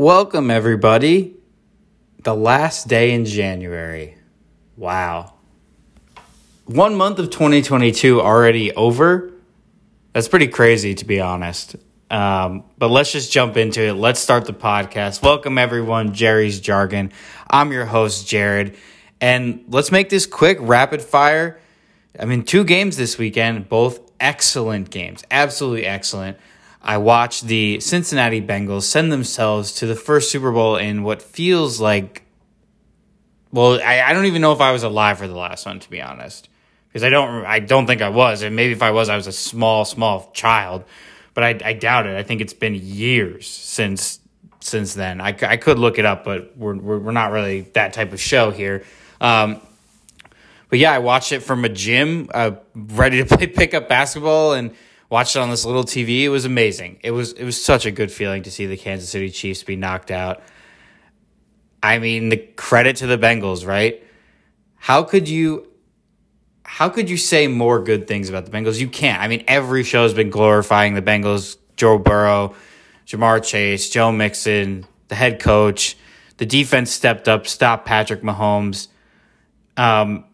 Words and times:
Welcome, 0.00 0.50
everybody. 0.50 1.36
The 2.22 2.34
last 2.34 2.88
day 2.88 3.12
in 3.12 3.26
January. 3.26 4.16
Wow. 4.74 5.34
One 6.64 6.94
month 6.94 7.18
of 7.18 7.28
2022 7.28 8.18
already 8.18 8.72
over. 8.72 9.30
That's 10.14 10.26
pretty 10.26 10.48
crazy, 10.48 10.94
to 10.94 11.04
be 11.04 11.20
honest. 11.20 11.76
Um, 12.10 12.64
but 12.78 12.88
let's 12.88 13.12
just 13.12 13.30
jump 13.30 13.58
into 13.58 13.88
it. 13.88 13.92
Let's 13.92 14.20
start 14.20 14.46
the 14.46 14.54
podcast. 14.54 15.22
Welcome, 15.22 15.58
everyone. 15.58 16.14
Jerry's 16.14 16.60
Jargon. 16.60 17.12
I'm 17.50 17.70
your 17.70 17.84
host, 17.84 18.26
Jared. 18.26 18.78
And 19.20 19.66
let's 19.68 19.92
make 19.92 20.08
this 20.08 20.24
quick, 20.24 20.56
rapid 20.62 21.02
fire. 21.02 21.60
I 22.18 22.24
mean, 22.24 22.44
two 22.44 22.64
games 22.64 22.96
this 22.96 23.18
weekend, 23.18 23.68
both 23.68 24.00
excellent 24.18 24.88
games. 24.88 25.24
Absolutely 25.30 25.84
excellent. 25.84 26.38
I 26.82 26.96
watched 26.98 27.46
the 27.46 27.80
Cincinnati 27.80 28.40
Bengals 28.40 28.84
send 28.84 29.12
themselves 29.12 29.72
to 29.74 29.86
the 29.86 29.94
first 29.94 30.30
Super 30.30 30.50
Bowl 30.50 30.76
in 30.76 31.02
what 31.02 31.20
feels 31.20 31.80
like. 31.80 32.24
Well, 33.52 33.80
I, 33.82 34.00
I 34.00 34.12
don't 34.12 34.26
even 34.26 34.40
know 34.40 34.52
if 34.52 34.60
I 34.60 34.72
was 34.72 34.82
alive 34.82 35.18
for 35.18 35.28
the 35.28 35.36
last 35.36 35.66
one, 35.66 35.80
to 35.80 35.90
be 35.90 36.00
honest, 36.00 36.48
because 36.88 37.04
I 37.04 37.10
don't. 37.10 37.44
I 37.44 37.58
don't 37.58 37.86
think 37.86 38.00
I 38.00 38.08
was, 38.08 38.42
and 38.42 38.56
maybe 38.56 38.72
if 38.72 38.82
I 38.82 38.92
was, 38.92 39.08
I 39.08 39.16
was 39.16 39.26
a 39.26 39.32
small, 39.32 39.84
small 39.84 40.30
child, 40.32 40.84
but 41.34 41.44
I, 41.44 41.58
I 41.64 41.72
doubt 41.74 42.06
it. 42.06 42.16
I 42.16 42.22
think 42.22 42.40
it's 42.40 42.54
been 42.54 42.74
years 42.74 43.46
since 43.46 44.20
since 44.60 44.94
then. 44.94 45.20
I, 45.20 45.28
I 45.28 45.56
could 45.56 45.78
look 45.78 45.98
it 45.98 46.04
up, 46.04 46.24
but 46.24 46.56
we're, 46.56 46.76
we're 46.76 47.12
not 47.12 47.32
really 47.32 47.62
that 47.72 47.92
type 47.92 48.12
of 48.12 48.20
show 48.20 48.50
here. 48.50 48.84
Um, 49.20 49.60
but 50.68 50.78
yeah, 50.78 50.92
I 50.92 50.98
watched 50.98 51.32
it 51.32 51.40
from 51.40 51.64
a 51.64 51.68
gym, 51.68 52.30
uh, 52.32 52.52
ready 52.74 53.22
to 53.22 53.36
play 53.36 53.46
pickup 53.48 53.88
basketball, 53.88 54.52
and 54.52 54.74
watched 55.10 55.36
it 55.36 55.40
on 55.40 55.50
this 55.50 55.66
little 55.66 55.84
TV. 55.84 56.22
It 56.22 56.30
was 56.30 56.44
amazing. 56.46 57.00
It 57.02 57.10
was 57.10 57.32
it 57.32 57.44
was 57.44 57.62
such 57.62 57.84
a 57.84 57.90
good 57.90 58.10
feeling 58.10 58.44
to 58.44 58.50
see 58.50 58.66
the 58.66 58.76
Kansas 58.76 59.10
City 59.10 59.28
Chiefs 59.28 59.62
be 59.62 59.76
knocked 59.76 60.10
out. 60.10 60.42
I 61.82 61.98
mean, 61.98 62.28
the 62.28 62.36
credit 62.36 62.96
to 62.96 63.06
the 63.06 63.18
Bengals, 63.18 63.66
right? 63.66 64.02
How 64.76 65.02
could 65.02 65.28
you 65.28 65.66
how 66.62 66.88
could 66.88 67.10
you 67.10 67.16
say 67.16 67.48
more 67.48 67.82
good 67.82 68.06
things 68.06 68.28
about 68.28 68.46
the 68.46 68.52
Bengals? 68.52 68.78
You 68.78 68.88
can't. 68.88 69.20
I 69.20 69.28
mean, 69.28 69.44
every 69.48 69.82
show 69.82 70.04
has 70.04 70.14
been 70.14 70.30
glorifying 70.30 70.94
the 70.94 71.02
Bengals, 71.02 71.56
Joe 71.76 71.98
Burrow, 71.98 72.54
Ja'Marr 73.06 73.44
Chase, 73.44 73.90
Joe 73.90 74.12
Mixon, 74.12 74.86
the 75.08 75.16
head 75.16 75.40
coach. 75.40 75.96
The 76.36 76.46
defense 76.46 76.90
stepped 76.90 77.28
up, 77.28 77.46
stopped 77.46 77.86
Patrick 77.86 78.22
Mahomes. 78.22 78.88
Um, 79.76 80.24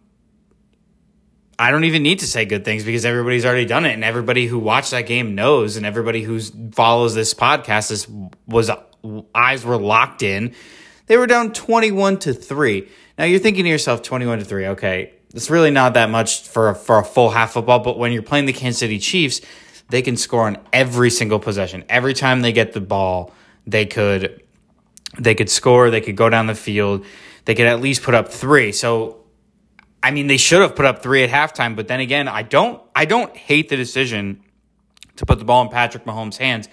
I 1.59 1.71
don't 1.71 1.85
even 1.85 2.03
need 2.03 2.19
to 2.19 2.27
say 2.27 2.45
good 2.45 2.65
things 2.65 2.85
because 2.85 3.05
everybody's 3.05 3.47
already 3.47 3.65
done 3.65 3.87
it, 3.87 3.93
and 3.93 4.05
everybody 4.05 4.47
who 4.47 4.59
watched 4.59 4.91
that 4.91 5.07
game 5.07 5.35
knows, 5.35 5.77
and 5.77 5.87
everybody 5.87 6.23
who 6.23 6.41
follows 6.73 7.15
this 7.15 7.33
podcast 7.35 7.91
is 7.91 8.07
was 8.47 8.71
eyes 9.35 9.65
were 9.65 9.79
locked 9.79 10.23
in. 10.23 10.55
They 11.07 11.17
were 11.17 11.27
down 11.27 11.53
twenty 11.53 11.93
one 11.93 12.19
to 12.21 12.35
three. 12.35 12.89
Now 13.19 13.25
you're 13.25 13.41
thinking 13.41 13.65
to 13.65 13.71
yourself, 13.71 14.03
twenty 14.03 14.27
one 14.27 14.39
to 14.39 14.45
three. 14.45 14.67
Okay, 14.67 15.15
it's 15.33 15.49
really 15.49 15.71
not 15.71 15.95
that 15.95 16.11
much 16.11 16.47
for 16.47 16.71
a, 16.71 16.75
for 16.75 16.99
a 16.99 17.05
full 17.05 17.31
half 17.31 17.53
football, 17.53 17.79
but 17.79 17.99
when 17.99 18.13
you're 18.13 18.23
playing 18.23 18.47
the 18.47 18.53
Kansas 18.53 18.81
City 18.81 18.99
Chiefs, 18.99 19.41
they 19.89 20.03
can 20.03 20.17
score 20.17 20.47
on 20.47 20.59
every 20.73 21.11
single 21.11 21.39
possession. 21.39 21.85
Every 21.89 22.13
time 22.13 22.43
they 22.43 22.53
get 22.53 22.73
the 22.73 22.81
ball, 22.81 23.33
they 23.67 23.87
could 23.87 24.43
they 25.19 25.35
could 25.35 25.49
score. 25.49 25.91
They 25.91 26.01
could 26.01 26.17
go 26.17 26.29
down 26.29 26.47
the 26.47 26.55
field. 26.55 27.07
They 27.47 27.55
could 27.55 27.67
at 27.67 27.81
least 27.81 28.03
put 28.03 28.15
up 28.15 28.29
three. 28.29 28.73
So 28.73 29.23
I 30.07 30.13
mean, 30.13 30.29
they 30.29 30.37
should 30.37 30.63
have 30.63 30.77
put 30.77 30.85
up 30.85 31.03
three 31.03 31.25
at 31.25 31.31
halftime, 31.31 31.75
but 31.75 31.89
then 31.89 31.99
again, 31.99 32.29
I 32.29 32.43
don't 32.43 32.81
I 32.95 33.07
don't 33.07 33.37
hate 33.37 33.69
the 33.69 33.77
decision 33.77 34.41
to 35.17 35.27
put 35.27 35.41
the 35.41 35.45
ball 35.45 35.63
in 35.63 35.69
Patrick 35.69 36.05
Mahomes' 36.05 36.37
hands. 36.37 36.69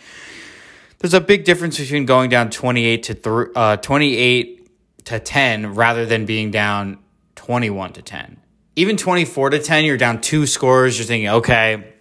There's 1.00 1.16
a 1.16 1.20
big 1.20 1.44
difference 1.44 1.80
between 1.80 2.06
going 2.06 2.30
down 2.30 2.52
28 2.52 3.02
to 3.04 3.16
th- 3.16 3.48
uh, 3.56 3.78
28 3.78 4.70
to 5.06 5.20
10 5.20 5.74
rather 5.74 6.06
than 6.06 6.28
being 6.28 6.52
down 6.52 7.00
21 7.34 7.94
to 7.94 8.04
10. 8.04 8.40
Even 8.76 8.98
24 8.98 9.50
to 9.50 9.60
10, 9.60 9.86
you're 9.86 9.98
down 9.98 10.22
two 10.22 10.46
scores, 10.46 11.00
you're 11.00 11.08
thinking, 11.08 11.30
okay, 11.30 11.92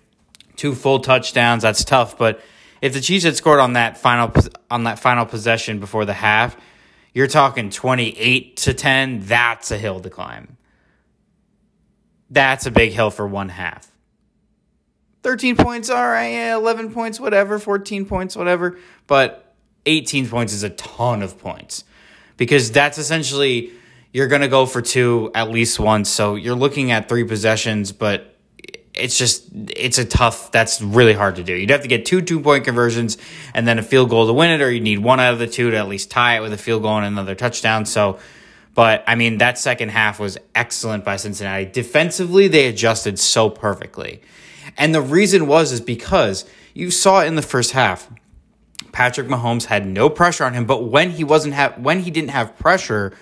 two 0.56 0.75
full 0.75 1.00
touchdowns, 1.00 1.62
that's 1.62 1.82
tough, 1.82 2.19
but 2.19 2.42
if 2.82 2.92
the 2.92 3.00
Chiefs 3.00 3.25
had 3.25 3.37
scored 3.37 3.59
on 3.59 3.72
that 3.72 3.97
final 3.97 4.31
on 4.71 4.84
that 4.84 4.98
final 4.98 5.25
possession 5.25 5.81
before 5.81 6.04
the 6.04 6.12
half, 6.12 6.59
you're 7.15 7.26
talking 7.26 7.71
28 7.71 8.59
to 8.59 8.75
10, 8.75 9.21
that's 9.21 9.71
a 9.71 9.78
hill 9.78 9.98
to 10.00 10.10
climb 10.10 10.59
that's 12.32 12.66
a 12.66 12.70
big 12.70 12.93
hill 12.93 13.10
for 13.10 13.26
one 13.26 13.50
half. 13.50 13.91
13 15.22 15.56
points, 15.56 15.88
all 15.88 16.09
right, 16.09 16.32
yeah, 16.32 16.56
11 16.56 16.93
points, 16.93 17.20
whatever, 17.20 17.59
14 17.59 18.06
points, 18.06 18.34
whatever. 18.34 18.78
But 19.06 19.54
18 19.87 20.28
points 20.28 20.53
is 20.53 20.62
a 20.62 20.71
ton 20.71 21.22
of 21.22 21.38
points 21.38 21.84
because 22.37 22.72
that's 22.72 22.98
essentially 22.98 23.72
you're 24.12 24.26
going 24.26 24.42
to 24.42 24.48
go 24.48 24.66
for 24.66 24.82
two 24.82 25.31
at 25.34 25.50
least 25.50 25.78
once. 25.78 26.09
So 26.09 26.34
you're 26.34 26.56
looking 26.56 26.91
at 26.91 27.09
three 27.09 27.25
possessions, 27.25 27.92
but 27.92 28.37
it's 28.94 29.16
just, 29.16 29.48
it's 29.53 29.98
a 29.98 30.04
tough, 30.04 30.50
that's 30.50 30.82
really 30.82 31.15
hard 31.15 31.37
to 31.37 31.44
do. 31.44 31.54
You'd 31.54 31.71
have 31.71 31.82
to 31.82 31.88
get 31.88 32.04
two 32.04 32.21
two 32.21 32.41
point 32.41 32.65
conversions 32.65 33.16
and 33.54 33.66
then 33.66 33.78
a 33.78 33.82
field 33.82 34.10
goal 34.10 34.26
to 34.26 34.32
win 34.32 34.50
it, 34.50 34.60
or 34.60 34.71
you 34.71 34.81
need 34.81 34.98
one 34.98 35.21
out 35.21 35.34
of 35.34 35.38
the 35.38 35.47
two 35.47 35.71
to 35.71 35.76
at 35.76 35.88
least 35.88 36.10
tie 36.10 36.37
it 36.37 36.41
with 36.41 36.53
a 36.53 36.59
field 36.59 36.82
goal 36.82 36.97
and 36.97 37.06
another 37.06 37.34
touchdown. 37.34 37.87
So, 37.87 38.19
but 38.75 39.05
I 39.06 39.15
mean, 39.15 39.38
that 39.38 39.59
second 39.59 39.91
half 39.91 40.19
was 40.19 40.38
excellent 40.55 41.05
by 41.05 41.16
Cincinnati. 41.16 41.66
Defensively, 41.66 42.49
they 42.49 42.69
adjusted 42.69 43.19
so 43.19 43.50
perfectly. 43.50 44.22
And 44.78 44.94
the 44.94 45.03
reason 45.03 45.47
was 45.47 45.72
is 45.72 45.81
because 45.81 46.44
you 46.75 46.91
saw 46.91 47.22
in 47.22 47.34
the 47.34 47.43
first 47.43 47.72
half, 47.72 48.09
Patrick 48.93 49.28
Mahomes 49.28 49.65
had 49.65 49.87
no 49.87 50.09
pressure 50.09 50.44
on 50.44 50.55
him, 50.55 50.66
but 50.66 50.84
when 50.84 51.10
he 51.10 51.25
wasn't 51.25 51.55
have 51.55 51.78
when 51.78 52.00
he 52.00 52.10
didn't 52.10 52.31
have 52.31 52.56
pressure, 52.59 53.12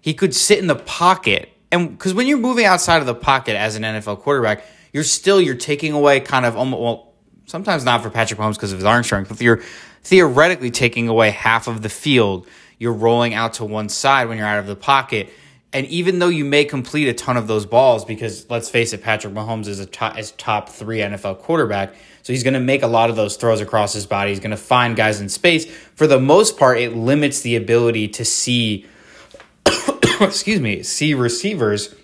he 0.00 0.14
could 0.14 0.34
sit 0.34 0.58
in 0.58 0.66
the 0.66 0.76
pocket. 0.76 1.50
And 1.70 1.90
because 1.90 2.14
when 2.14 2.26
you're 2.26 2.38
moving 2.38 2.64
outside 2.64 2.98
of 2.98 3.06
the 3.06 3.14
pocket 3.14 3.56
as 3.56 3.76
an 3.76 3.82
NFL 3.82 4.20
quarterback, 4.20 4.64
you're 4.92 5.04
still 5.04 5.40
you're 5.40 5.54
taking 5.54 5.92
away 5.92 6.20
kind 6.20 6.46
of 6.46 6.56
almost 6.56 6.80
well, 6.80 7.12
sometimes 7.46 7.84
not 7.84 8.02
for 8.02 8.10
Patrick 8.10 8.40
Mahomes 8.40 8.54
because 8.54 8.72
of 8.72 8.78
his 8.78 8.86
arm 8.86 9.02
strength, 9.02 9.28
but 9.28 9.40
you're 9.40 9.62
theoretically 10.02 10.70
taking 10.70 11.08
away 11.08 11.30
half 11.30 11.68
of 11.68 11.82
the 11.82 11.88
field 11.88 12.46
you're 12.78 12.92
rolling 12.92 13.34
out 13.34 13.54
to 13.54 13.64
one 13.64 13.88
side 13.88 14.28
when 14.28 14.38
you're 14.38 14.46
out 14.46 14.58
of 14.58 14.66
the 14.66 14.76
pocket. 14.76 15.30
And 15.72 15.86
even 15.88 16.18
though 16.18 16.28
you 16.28 16.44
may 16.44 16.64
complete 16.64 17.08
a 17.08 17.14
ton 17.14 17.36
of 17.36 17.46
those 17.46 17.66
balls, 17.66 18.04
because 18.04 18.48
let's 18.48 18.70
face 18.70 18.92
it, 18.92 19.02
Patrick 19.02 19.34
Mahomes 19.34 19.66
is 19.66 19.80
a 19.80 19.86
top, 19.86 20.18
is 20.18 20.30
top 20.32 20.70
three 20.70 20.98
NFL 20.98 21.40
quarterback, 21.40 21.94
so 22.22 22.32
he's 22.32 22.42
going 22.42 22.54
to 22.54 22.60
make 22.60 22.82
a 22.82 22.86
lot 22.86 23.10
of 23.10 23.16
those 23.16 23.36
throws 23.36 23.60
across 23.60 23.92
his 23.92 24.06
body. 24.06 24.30
He's 24.30 24.40
going 24.40 24.50
to 24.50 24.56
find 24.56 24.96
guys 24.96 25.20
in 25.20 25.28
space. 25.28 25.66
For 25.66 26.06
the 26.06 26.20
most 26.20 26.58
part, 26.58 26.78
it 26.78 26.96
limits 26.96 27.42
the 27.42 27.56
ability 27.56 28.08
to 28.08 28.24
see, 28.24 28.86
excuse 30.20 30.60
me, 30.60 30.82
see 30.82 31.12
receivers. 31.12 31.94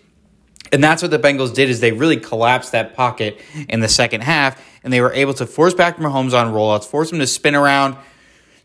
And 0.70 0.84
that's 0.84 1.02
what 1.02 1.10
the 1.10 1.18
Bengals 1.18 1.54
did 1.54 1.70
is 1.70 1.80
they 1.80 1.92
really 1.92 2.18
collapsed 2.18 2.72
that 2.72 2.94
pocket 2.94 3.40
in 3.68 3.80
the 3.80 3.88
second 3.88 4.22
half, 4.22 4.62
and 4.82 4.92
they 4.92 5.00
were 5.00 5.12
able 5.12 5.32
to 5.34 5.46
force 5.46 5.72
back 5.72 5.96
Mahomes 5.96 6.38
on 6.38 6.52
rollouts, 6.52 6.84
force 6.84 7.12
him 7.12 7.18
to 7.18 7.26
spin 7.26 7.54
around, 7.54 7.96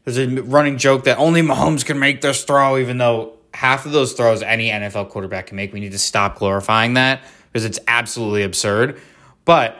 there's 0.05 0.17
a 0.17 0.27
running 0.41 0.77
joke 0.77 1.03
that 1.05 1.17
only 1.17 1.41
Mahomes 1.41 1.85
can 1.85 1.99
make 1.99 2.21
this 2.21 2.43
throw, 2.43 2.77
even 2.77 2.97
though 2.97 3.33
half 3.53 3.85
of 3.85 3.91
those 3.91 4.13
throws 4.13 4.41
any 4.41 4.69
NFL 4.69 5.09
quarterback 5.09 5.47
can 5.47 5.55
make. 5.55 5.73
We 5.73 5.79
need 5.79 5.91
to 5.91 5.99
stop 5.99 6.37
glorifying 6.37 6.93
that 6.93 7.21
because 7.51 7.65
it's 7.65 7.79
absolutely 7.87 8.43
absurd. 8.43 8.99
But 9.45 9.77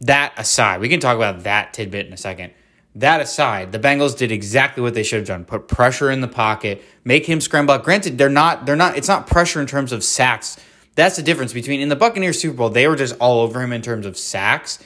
that 0.00 0.34
aside, 0.36 0.80
we 0.80 0.88
can 0.88 1.00
talk 1.00 1.16
about 1.16 1.44
that 1.44 1.72
tidbit 1.72 2.06
in 2.06 2.12
a 2.12 2.16
second. 2.16 2.52
That 2.96 3.20
aside, 3.20 3.72
the 3.72 3.78
Bengals 3.78 4.16
did 4.16 4.30
exactly 4.30 4.82
what 4.82 4.94
they 4.94 5.02
should 5.02 5.18
have 5.18 5.26
done: 5.26 5.44
put 5.44 5.66
pressure 5.66 6.10
in 6.10 6.20
the 6.20 6.28
pocket, 6.28 6.82
make 7.04 7.26
him 7.26 7.40
scramble. 7.40 7.76
Granted, 7.78 8.18
they're 8.18 8.28
not 8.28 8.66
they're 8.66 8.76
not. 8.76 8.96
It's 8.96 9.08
not 9.08 9.26
pressure 9.26 9.60
in 9.60 9.66
terms 9.66 9.92
of 9.92 10.04
sacks. 10.04 10.58
That's 10.94 11.16
the 11.16 11.22
difference 11.22 11.52
between 11.52 11.80
in 11.80 11.88
the 11.88 11.96
Buccaneers 11.96 12.40
Super 12.40 12.56
Bowl. 12.56 12.70
They 12.70 12.86
were 12.86 12.94
just 12.94 13.16
all 13.18 13.40
over 13.40 13.60
him 13.60 13.72
in 13.72 13.82
terms 13.82 14.06
of 14.06 14.16
sacks. 14.16 14.78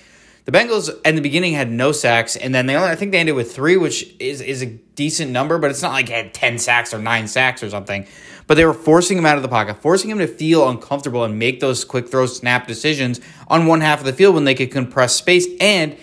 The 0.49 0.59
Bengals 0.59 0.89
in 1.05 1.15
the 1.15 1.21
beginning 1.21 1.53
had 1.53 1.71
no 1.71 1.93
sacks, 1.93 2.35
and 2.35 2.55
then 2.55 2.65
they 2.65 2.75
only 2.75 2.89
I 2.89 2.95
think 2.95 3.13
they 3.13 3.19
ended 3.19 3.35
with 3.35 3.55
three, 3.55 3.77
which 3.77 4.15
is 4.19 4.41
is 4.41 4.63
a 4.63 4.67
decent 4.67 5.31
number, 5.31 5.59
but 5.59 5.71
it's 5.71 5.83
not 5.83 5.93
like 5.93 6.09
had 6.09 6.33
ten 6.33 6.57
sacks 6.57 6.95
or 6.95 6.99
nine 6.99 7.29
sacks 7.29 7.63
or 7.63 7.69
something. 7.69 8.07
But 8.47 8.55
they 8.55 8.65
were 8.65 8.73
forcing 8.73 9.19
him 9.19 9.27
out 9.27 9.37
of 9.37 9.43
the 9.43 9.51
pocket, 9.51 9.83
forcing 9.83 10.09
him 10.09 10.17
to 10.21 10.27
feel 10.27 10.67
uncomfortable 10.67 11.23
and 11.23 11.39
make 11.39 11.61
those 11.61 11.85
quick 11.85 12.09
throw 12.09 12.25
snap 12.25 12.67
decisions 12.67 13.21
on 13.49 13.67
one 13.67 13.83
half 13.83 13.99
of 13.99 14.07
the 14.07 14.15
field 14.15 14.35
when 14.35 14.45
they 14.45 14.55
could 14.55 14.71
compress 14.71 15.15
space. 15.15 15.47
And 15.61 15.99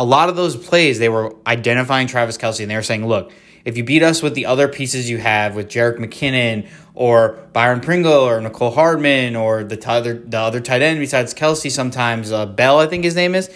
a 0.00 0.04
lot 0.04 0.28
of 0.28 0.34
those 0.34 0.56
plays, 0.56 0.98
they 0.98 1.08
were 1.08 1.36
identifying 1.46 2.08
Travis 2.08 2.36
Kelce 2.36 2.62
and 2.62 2.68
they 2.68 2.74
were 2.74 2.82
saying, 2.82 3.06
look, 3.06 3.30
if 3.64 3.76
you 3.76 3.84
beat 3.84 4.02
us 4.02 4.20
with 4.20 4.34
the 4.34 4.46
other 4.46 4.66
pieces 4.66 5.08
you 5.08 5.18
have 5.18 5.54
with 5.54 5.68
Jerick 5.68 5.98
McKinnon 5.98 6.66
or 6.96 7.38
Byron 7.52 7.78
Pringle 7.78 8.12
or 8.12 8.40
Mecole 8.40 8.74
Hardman 8.74 9.36
or 9.36 9.62
the 9.62 9.80
other 9.88 10.14
the 10.14 10.38
other 10.38 10.60
tight 10.60 10.82
end 10.82 10.98
besides 10.98 11.34
Kelce 11.34 11.70
sometimes 11.70 12.32
uh, 12.32 12.46
Bell 12.46 12.80
I 12.80 12.88
think 12.88 13.04
his 13.04 13.14
name 13.14 13.36
is 13.36 13.48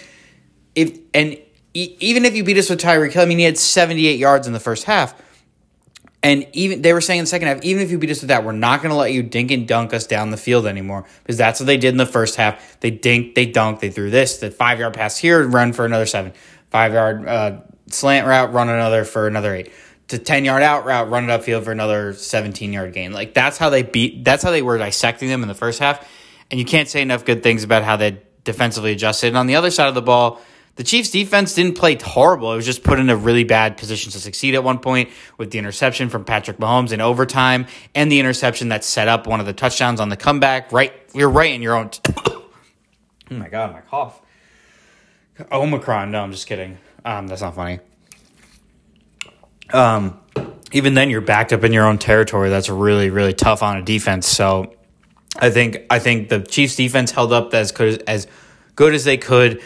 if 0.75 0.97
and 1.13 1.37
even 1.73 2.25
if 2.25 2.35
you 2.35 2.43
beat 2.43 2.57
us 2.57 2.69
with 2.69 2.81
Tyreek 2.81 3.13
Hill, 3.13 3.23
I 3.23 3.25
mean, 3.25 3.37
he 3.37 3.45
had 3.45 3.57
78 3.57 4.19
yards 4.19 4.47
in 4.47 4.53
the 4.53 4.59
first 4.59 4.83
half. 4.83 5.13
And 6.23 6.45
even 6.53 6.83
they 6.83 6.93
were 6.93 7.01
saying 7.01 7.19
in 7.19 7.23
the 7.23 7.29
second 7.29 7.47
half, 7.47 7.63
even 7.63 7.81
if 7.81 7.89
you 7.89 7.97
beat 7.97 8.11
us 8.11 8.21
with 8.21 8.27
that, 8.27 8.43
we're 8.43 8.51
not 8.51 8.81
going 8.81 8.91
to 8.91 8.95
let 8.95 9.11
you 9.11 9.23
dink 9.23 9.49
and 9.49 9.67
dunk 9.67 9.91
us 9.91 10.05
down 10.05 10.29
the 10.29 10.37
field 10.37 10.67
anymore 10.67 11.05
because 11.23 11.37
that's 11.37 11.59
what 11.59 11.65
they 11.65 11.77
did 11.77 11.89
in 11.89 11.97
the 11.97 12.05
first 12.05 12.35
half. 12.35 12.79
They 12.79 12.91
dinked, 12.91 13.33
they 13.33 13.51
dunked, 13.51 13.79
they 13.79 13.89
threw 13.89 14.11
this, 14.11 14.37
the 14.37 14.51
five 14.51 14.79
yard 14.79 14.93
pass 14.93 15.17
here, 15.17 15.47
run 15.47 15.73
for 15.73 15.83
another 15.83 16.05
seven, 16.05 16.33
five 16.69 16.93
yard 16.93 17.27
uh, 17.27 17.61
slant 17.87 18.27
route, 18.27 18.53
run 18.53 18.69
another 18.69 19.03
for 19.03 19.25
another 19.25 19.55
eight, 19.55 19.71
to 20.09 20.19
10 20.19 20.45
yard 20.45 20.61
out 20.61 20.85
route, 20.85 21.09
run 21.09 21.27
it 21.27 21.33
upfield 21.33 21.63
for 21.63 21.71
another 21.71 22.13
17 22.13 22.71
yard 22.71 22.93
gain. 22.93 23.13
Like 23.13 23.33
that's 23.33 23.57
how 23.57 23.71
they 23.71 23.81
beat, 23.81 24.23
that's 24.23 24.43
how 24.43 24.51
they 24.51 24.61
were 24.61 24.77
dissecting 24.77 25.27
them 25.27 25.41
in 25.41 25.47
the 25.47 25.55
first 25.55 25.79
half. 25.79 26.07
And 26.51 26.59
you 26.59 26.65
can't 26.67 26.87
say 26.87 27.01
enough 27.01 27.25
good 27.25 27.41
things 27.41 27.63
about 27.63 27.83
how 27.83 27.97
they 27.97 28.21
defensively 28.43 28.91
adjusted. 28.91 29.29
And 29.29 29.37
on 29.37 29.47
the 29.47 29.55
other 29.55 29.71
side 29.71 29.87
of 29.87 29.95
the 29.95 30.03
ball, 30.03 30.39
the 30.75 30.83
Chiefs 30.83 31.09
defense 31.11 31.53
didn't 31.53 31.77
play 31.77 31.97
horrible. 32.01 32.53
It 32.53 32.55
was 32.55 32.65
just 32.65 32.83
put 32.83 32.99
in 32.99 33.09
a 33.09 33.15
really 33.15 33.43
bad 33.43 33.77
position 33.77 34.11
to 34.13 34.19
succeed 34.19 34.55
at 34.55 34.63
one 34.63 34.79
point 34.79 35.09
with 35.37 35.51
the 35.51 35.59
interception 35.59 36.09
from 36.09 36.23
Patrick 36.23 36.57
Mahomes 36.57 36.91
in 36.91 37.01
overtime 37.01 37.67
and 37.93 38.11
the 38.11 38.19
interception 38.19 38.69
that 38.69 38.83
set 38.83 39.07
up 39.07 39.27
one 39.27 39.39
of 39.39 39.45
the 39.45 39.53
touchdowns 39.53 39.99
on 39.99 40.09
the 40.09 40.17
comeback. 40.17 40.71
Right, 40.71 40.93
you're 41.13 41.29
right 41.29 41.51
in 41.51 41.61
your 41.61 41.75
own. 41.75 41.89
T- 41.89 42.01
oh 42.29 42.43
my 43.31 43.49
god, 43.49 43.73
my 43.73 43.81
cough. 43.81 44.21
Omicron. 45.51 46.11
No, 46.11 46.21
I'm 46.21 46.31
just 46.31 46.47
kidding. 46.47 46.77
Um, 47.03 47.27
that's 47.27 47.41
not 47.41 47.55
funny. 47.55 47.79
Um, 49.73 50.19
even 50.71 50.93
then, 50.93 51.09
you're 51.09 51.21
backed 51.21 51.53
up 51.53 51.63
in 51.63 51.73
your 51.73 51.85
own 51.85 51.97
territory. 51.97 52.49
That's 52.49 52.69
really, 52.69 53.09
really 53.09 53.33
tough 53.33 53.63
on 53.63 53.77
a 53.77 53.81
defense. 53.81 54.27
So, 54.27 54.75
I 55.37 55.49
think 55.49 55.85
I 55.89 55.99
think 55.99 56.29
the 56.29 56.41
Chiefs' 56.41 56.75
defense 56.75 57.11
held 57.11 57.33
up 57.33 57.53
as 57.53 57.71
good 57.71 57.87
as, 57.87 57.97
as 58.25 58.27
good 58.75 58.93
as 58.93 59.03
they 59.03 59.17
could. 59.17 59.61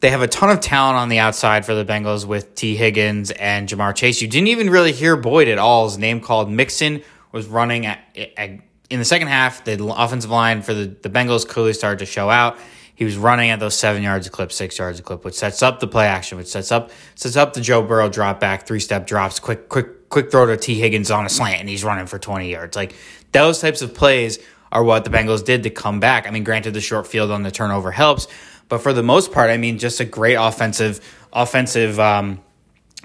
They 0.00 0.10
have 0.10 0.22
a 0.22 0.28
ton 0.28 0.50
of 0.50 0.60
talent 0.60 0.96
on 0.96 1.08
the 1.08 1.18
outside 1.18 1.66
for 1.66 1.74
the 1.74 1.84
Bengals 1.84 2.24
with 2.24 2.54
Tee 2.54 2.76
Higgins 2.76 3.32
and 3.32 3.68
Ja'Marr 3.68 3.94
Chase. 3.96 4.22
You 4.22 4.28
didn't 4.28 4.48
even 4.48 4.70
really 4.70 4.92
hear 4.92 5.16
Boyd 5.16 5.48
at 5.48 5.58
all. 5.58 5.88
His 5.88 5.98
name 5.98 6.20
called 6.20 6.48
Mixon 6.48 7.02
was 7.32 7.46
running 7.48 7.84
at, 7.84 7.98
at, 8.36 8.50
in 8.90 8.98
the 8.98 9.04
second 9.04 9.28
half. 9.28 9.64
The 9.64 9.84
offensive 9.84 10.30
line 10.30 10.62
for 10.62 10.72
the, 10.72 10.86
the 10.86 11.10
Bengals 11.10 11.46
clearly 11.46 11.72
started 11.72 11.98
to 11.98 12.06
show 12.06 12.30
out. 12.30 12.58
He 12.94 13.04
was 13.04 13.16
running 13.16 13.50
at 13.50 13.60
those 13.60 13.76
seven 13.76 14.02
yards 14.02 14.26
a 14.26 14.30
clip, 14.30 14.50
six 14.50 14.78
yards 14.78 14.98
a 14.98 15.02
clip, 15.02 15.24
which 15.24 15.34
sets 15.34 15.62
up 15.62 15.78
the 15.78 15.86
play 15.86 16.06
action, 16.06 16.38
which 16.38 16.48
sets 16.48 16.72
up 16.72 16.90
sets 17.14 17.36
up 17.36 17.54
the 17.54 17.60
Joe 17.60 17.82
Burrow 17.82 18.08
drop 18.08 18.40
back, 18.40 18.66
three 18.66 18.80
step 18.80 19.06
drops, 19.06 19.38
quick, 19.38 19.68
quick, 19.68 20.08
quick 20.08 20.30
throw 20.30 20.46
to 20.46 20.56
Tee 20.56 20.74
Higgins 20.74 21.10
on 21.10 21.24
a 21.24 21.28
slant, 21.28 21.60
and 21.60 21.68
he's 21.68 21.84
running 21.84 22.06
for 22.06 22.18
twenty 22.18 22.50
yards. 22.50 22.76
Like 22.76 22.94
those 23.30 23.60
types 23.60 23.82
of 23.82 23.94
plays 23.94 24.40
are 24.72 24.82
what 24.82 25.04
the 25.04 25.10
Bengals 25.10 25.44
did 25.44 25.62
to 25.62 25.70
come 25.70 26.00
back. 26.00 26.26
I 26.26 26.30
mean, 26.30 26.42
granted, 26.44 26.74
the 26.74 26.80
short 26.80 27.06
field 27.06 27.30
on 27.30 27.42
the 27.42 27.52
turnover 27.52 27.92
helps, 27.92 28.26
but 28.68 28.78
for 28.78 28.92
the 28.92 29.02
most 29.02 29.32
part, 29.32 29.50
I 29.50 29.56
mean, 29.56 29.78
just 29.78 30.00
a 30.00 30.04
great 30.04 30.34
offensive 30.34 31.00
offensive 31.32 31.98
um, 31.98 32.40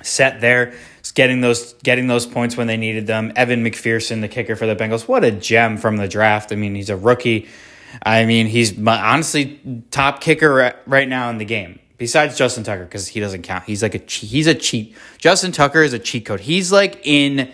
set 0.01 0.41
there. 0.41 0.73
Getting 1.15 1.41
those 1.41 1.73
getting 1.83 2.07
those 2.07 2.25
points 2.25 2.57
when 2.57 2.67
they 2.67 2.77
needed 2.77 3.05
them. 3.05 3.33
Evan 3.35 3.63
McPherson, 3.63 4.21
the 4.21 4.27
kicker 4.27 4.55
for 4.55 4.65
the 4.65 4.75
Bengals, 4.75 5.07
what 5.07 5.23
a 5.23 5.31
gem 5.31 5.77
from 5.77 5.97
the 5.97 6.07
draft. 6.07 6.51
I 6.51 6.55
mean, 6.55 6.73
he's 6.73 6.89
a 6.89 6.97
rookie. 6.97 7.47
I 8.01 8.25
mean, 8.25 8.47
he's 8.47 8.75
honestly 8.87 9.83
top 9.91 10.21
kicker 10.21 10.73
right 10.87 11.07
now 11.07 11.29
in 11.29 11.37
the 11.37 11.45
game. 11.45 11.79
Besides 11.97 12.35
Justin 12.37 12.63
Tucker, 12.63 12.83
because 12.83 13.07
he 13.07 13.19
doesn't 13.19 13.43
count. 13.43 13.65
He's 13.65 13.83
like 13.83 13.93
a 13.93 13.99
he's 13.99 14.47
a 14.47 14.55
cheat. 14.55 14.95
Justin 15.19 15.51
Tucker 15.51 15.83
is 15.83 15.93
a 15.93 15.99
cheat 15.99 16.25
code. 16.25 16.39
He's 16.39 16.71
like 16.71 16.99
in 17.03 17.51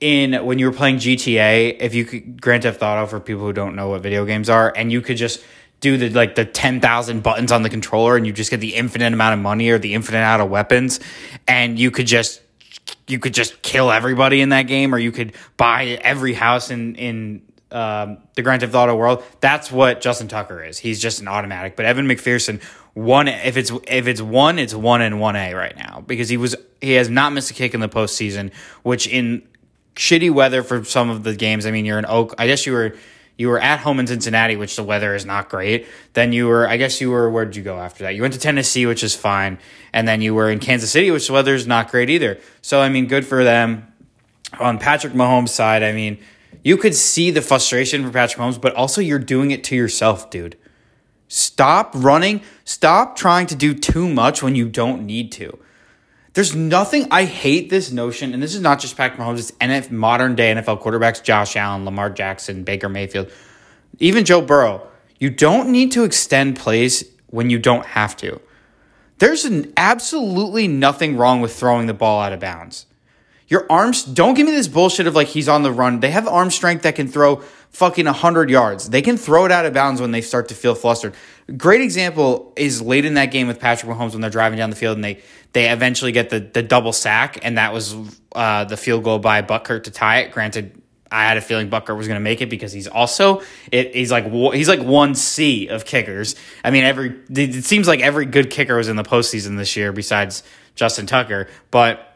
in 0.00 0.44
when 0.44 0.58
you 0.58 0.66
were 0.66 0.76
playing 0.76 0.96
GTA. 0.96 1.76
If 1.80 1.94
you 1.94 2.04
could 2.04 2.40
Grand 2.40 2.64
Theft 2.64 2.82
Auto 2.82 3.06
for 3.06 3.18
people 3.18 3.42
who 3.42 3.52
don't 3.52 3.74
know 3.74 3.88
what 3.88 4.02
video 4.02 4.26
games 4.26 4.50
are, 4.50 4.72
and 4.76 4.92
you 4.92 5.00
could 5.00 5.16
just 5.16 5.42
do 5.80 5.96
the 5.96 6.10
like 6.10 6.34
the 6.34 6.44
10,000 6.44 7.22
buttons 7.22 7.50
on 7.52 7.62
the 7.62 7.70
controller 7.70 8.16
and 8.16 8.26
you 8.26 8.32
just 8.32 8.50
get 8.50 8.60
the 8.60 8.74
infinite 8.74 9.12
amount 9.12 9.34
of 9.34 9.40
money 9.40 9.70
or 9.70 9.78
the 9.78 9.94
infinite 9.94 10.18
amount 10.18 10.42
of 10.42 10.50
weapons 10.50 11.00
and 11.48 11.78
you 11.78 11.90
could 11.90 12.06
just 12.06 12.42
you 13.06 13.18
could 13.18 13.34
just 13.34 13.62
kill 13.62 13.90
everybody 13.90 14.40
in 14.40 14.50
that 14.50 14.62
game 14.62 14.94
or 14.94 14.98
you 14.98 15.12
could 15.12 15.32
buy 15.56 15.98
every 16.02 16.34
house 16.34 16.70
in 16.70 16.94
in 16.96 17.42
um, 17.72 18.18
the 18.34 18.42
Grand 18.42 18.62
Theft 18.62 18.74
Auto 18.74 18.96
world, 18.96 19.22
that's 19.40 19.70
what 19.70 20.00
Justin 20.00 20.28
Tucker 20.28 20.62
is. 20.62 20.78
He's 20.78 21.00
just 21.00 21.20
an 21.20 21.28
automatic. 21.28 21.76
But 21.76 21.86
Evan 21.86 22.06
McPherson, 22.06 22.60
one 22.94 23.28
if 23.28 23.56
it's 23.56 23.70
if 23.86 24.06
it's 24.08 24.20
one, 24.20 24.58
it's 24.58 24.74
one 24.74 25.02
and 25.02 25.20
one 25.20 25.36
A 25.36 25.54
right 25.54 25.76
now 25.76 26.02
because 26.06 26.28
he 26.28 26.36
was 26.36 26.56
he 26.80 26.92
has 26.92 27.08
not 27.08 27.32
missed 27.32 27.50
a 27.50 27.54
kick 27.54 27.74
in 27.74 27.80
the 27.80 27.88
postseason, 27.88 28.52
which 28.82 29.06
in 29.06 29.46
shitty 29.94 30.32
weather 30.32 30.62
for 30.62 30.84
some 30.84 31.10
of 31.10 31.22
the 31.22 31.34
games. 31.34 31.66
I 31.66 31.70
mean, 31.70 31.84
you're 31.84 31.98
in 31.98 32.06
Oak. 32.06 32.34
I 32.38 32.46
guess 32.46 32.66
you 32.66 32.72
were 32.72 32.96
you 33.40 33.48
were 33.48 33.58
at 33.58 33.80
home 33.80 33.98
in 33.98 34.06
Cincinnati, 34.06 34.54
which 34.54 34.76
the 34.76 34.82
weather 34.82 35.14
is 35.14 35.24
not 35.24 35.48
great. 35.48 35.86
Then 36.12 36.30
you 36.30 36.46
were, 36.46 36.68
I 36.68 36.76
guess 36.76 37.00
you 37.00 37.10
were, 37.10 37.30
where 37.30 37.46
did 37.46 37.56
you 37.56 37.62
go 37.62 37.78
after 37.78 38.04
that? 38.04 38.14
You 38.14 38.20
went 38.20 38.34
to 38.34 38.38
Tennessee, 38.38 38.84
which 38.84 39.02
is 39.02 39.16
fine. 39.16 39.58
And 39.94 40.06
then 40.06 40.20
you 40.20 40.34
were 40.34 40.50
in 40.50 40.58
Kansas 40.58 40.90
City, 40.90 41.10
which 41.10 41.26
the 41.26 41.32
weather 41.32 41.54
is 41.54 41.66
not 41.66 41.90
great 41.90 42.10
either. 42.10 42.38
So, 42.60 42.82
I 42.82 42.90
mean, 42.90 43.06
good 43.06 43.24
for 43.24 43.42
them. 43.42 43.90
On 44.58 44.78
Patrick 44.78 45.14
Mahomes' 45.14 45.48
side, 45.48 45.82
I 45.82 45.92
mean, 45.92 46.18
you 46.62 46.76
could 46.76 46.94
see 46.94 47.30
the 47.30 47.40
frustration 47.40 48.04
for 48.04 48.10
Patrick 48.10 48.38
Mahomes, 48.38 48.60
but 48.60 48.74
also 48.74 49.00
you're 49.00 49.18
doing 49.18 49.52
it 49.52 49.64
to 49.64 49.74
yourself, 49.74 50.28
dude. 50.28 50.58
Stop 51.28 51.92
running. 51.94 52.42
Stop 52.66 53.16
trying 53.16 53.46
to 53.46 53.54
do 53.54 53.72
too 53.72 54.06
much 54.06 54.42
when 54.42 54.54
you 54.54 54.68
don't 54.68 55.06
need 55.06 55.32
to. 55.32 55.58
There's 56.32 56.54
nothing 56.54 57.08
I 57.10 57.24
hate 57.24 57.70
this 57.70 57.90
notion, 57.90 58.32
and 58.32 58.42
this 58.42 58.54
is 58.54 58.60
not 58.60 58.78
just 58.78 58.96
Patrick 58.96 59.18
Mahomes, 59.20 59.38
it's 59.38 59.50
NF, 59.52 59.90
modern 59.90 60.36
day 60.36 60.54
NFL 60.54 60.80
quarterbacks, 60.80 61.22
Josh 61.22 61.56
Allen, 61.56 61.84
Lamar 61.84 62.08
Jackson, 62.08 62.62
Baker 62.62 62.88
Mayfield, 62.88 63.30
even 63.98 64.24
Joe 64.24 64.40
Burrow. 64.40 64.86
You 65.18 65.30
don't 65.30 65.70
need 65.70 65.92
to 65.92 66.04
extend 66.04 66.56
plays 66.56 67.04
when 67.26 67.50
you 67.50 67.58
don't 67.58 67.84
have 67.84 68.16
to. 68.18 68.40
There's 69.18 69.44
an 69.44 69.72
absolutely 69.76 70.66
nothing 70.66 71.16
wrong 71.16 71.40
with 71.40 71.54
throwing 71.54 71.86
the 71.86 71.94
ball 71.94 72.22
out 72.22 72.32
of 72.32 72.40
bounds. 72.40 72.86
Your 73.48 73.66
arms, 73.70 74.04
don't 74.04 74.34
give 74.34 74.46
me 74.46 74.52
this 74.52 74.68
bullshit 74.68 75.08
of 75.08 75.16
like 75.16 75.26
he's 75.26 75.48
on 75.48 75.62
the 75.62 75.72
run. 75.72 75.98
They 75.98 76.12
have 76.12 76.28
arm 76.28 76.50
strength 76.50 76.84
that 76.84 76.94
can 76.94 77.08
throw 77.08 77.42
fucking 77.70 78.06
100 78.06 78.50
yards. 78.50 78.90
They 78.90 79.02
can 79.02 79.16
throw 79.16 79.44
it 79.44 79.52
out 79.52 79.66
of 79.66 79.72
bounds 79.72 80.00
when 80.00 80.10
they 80.10 80.20
start 80.20 80.48
to 80.48 80.54
feel 80.54 80.74
flustered. 80.74 81.14
Great 81.56 81.80
example 81.80 82.52
is 82.56 82.82
late 82.82 83.04
in 83.04 83.14
that 83.14 83.26
game 83.26 83.48
with 83.48 83.58
Patrick 83.58 83.90
Mahomes 83.90 84.12
when 84.12 84.20
they're 84.20 84.30
driving 84.30 84.58
down 84.58 84.70
the 84.70 84.76
field 84.76 84.96
and 84.96 85.04
they 85.04 85.20
they 85.52 85.68
eventually 85.68 86.12
get 86.12 86.30
the 86.30 86.40
the 86.40 86.62
double 86.62 86.92
sack 86.92 87.38
and 87.42 87.58
that 87.58 87.72
was 87.72 87.96
uh, 88.34 88.64
the 88.64 88.76
field 88.76 89.02
goal 89.02 89.18
by 89.18 89.42
Butker 89.42 89.82
to 89.82 89.90
tie 89.90 90.20
it. 90.20 90.32
Granted, 90.32 90.80
I 91.10 91.24
had 91.24 91.36
a 91.36 91.40
feeling 91.40 91.68
Butker 91.68 91.96
was 91.96 92.06
going 92.06 92.18
to 92.18 92.22
make 92.22 92.40
it 92.40 92.50
because 92.50 92.72
he's 92.72 92.86
also 92.86 93.42
it, 93.72 93.94
he's 93.94 94.12
like 94.12 94.30
he's 94.52 94.68
like 94.68 94.82
one 94.82 95.14
C 95.14 95.68
of 95.68 95.84
kickers. 95.84 96.36
I 96.64 96.70
mean, 96.70 96.84
every 96.84 97.20
it 97.30 97.64
seems 97.64 97.88
like 97.88 98.00
every 98.00 98.26
good 98.26 98.50
kicker 98.50 98.76
was 98.76 98.88
in 98.88 98.96
the 98.96 99.02
postseason 99.02 99.56
this 99.56 99.76
year 99.76 99.92
besides 99.92 100.42
Justin 100.76 101.06
Tucker, 101.06 101.48
but 101.70 102.09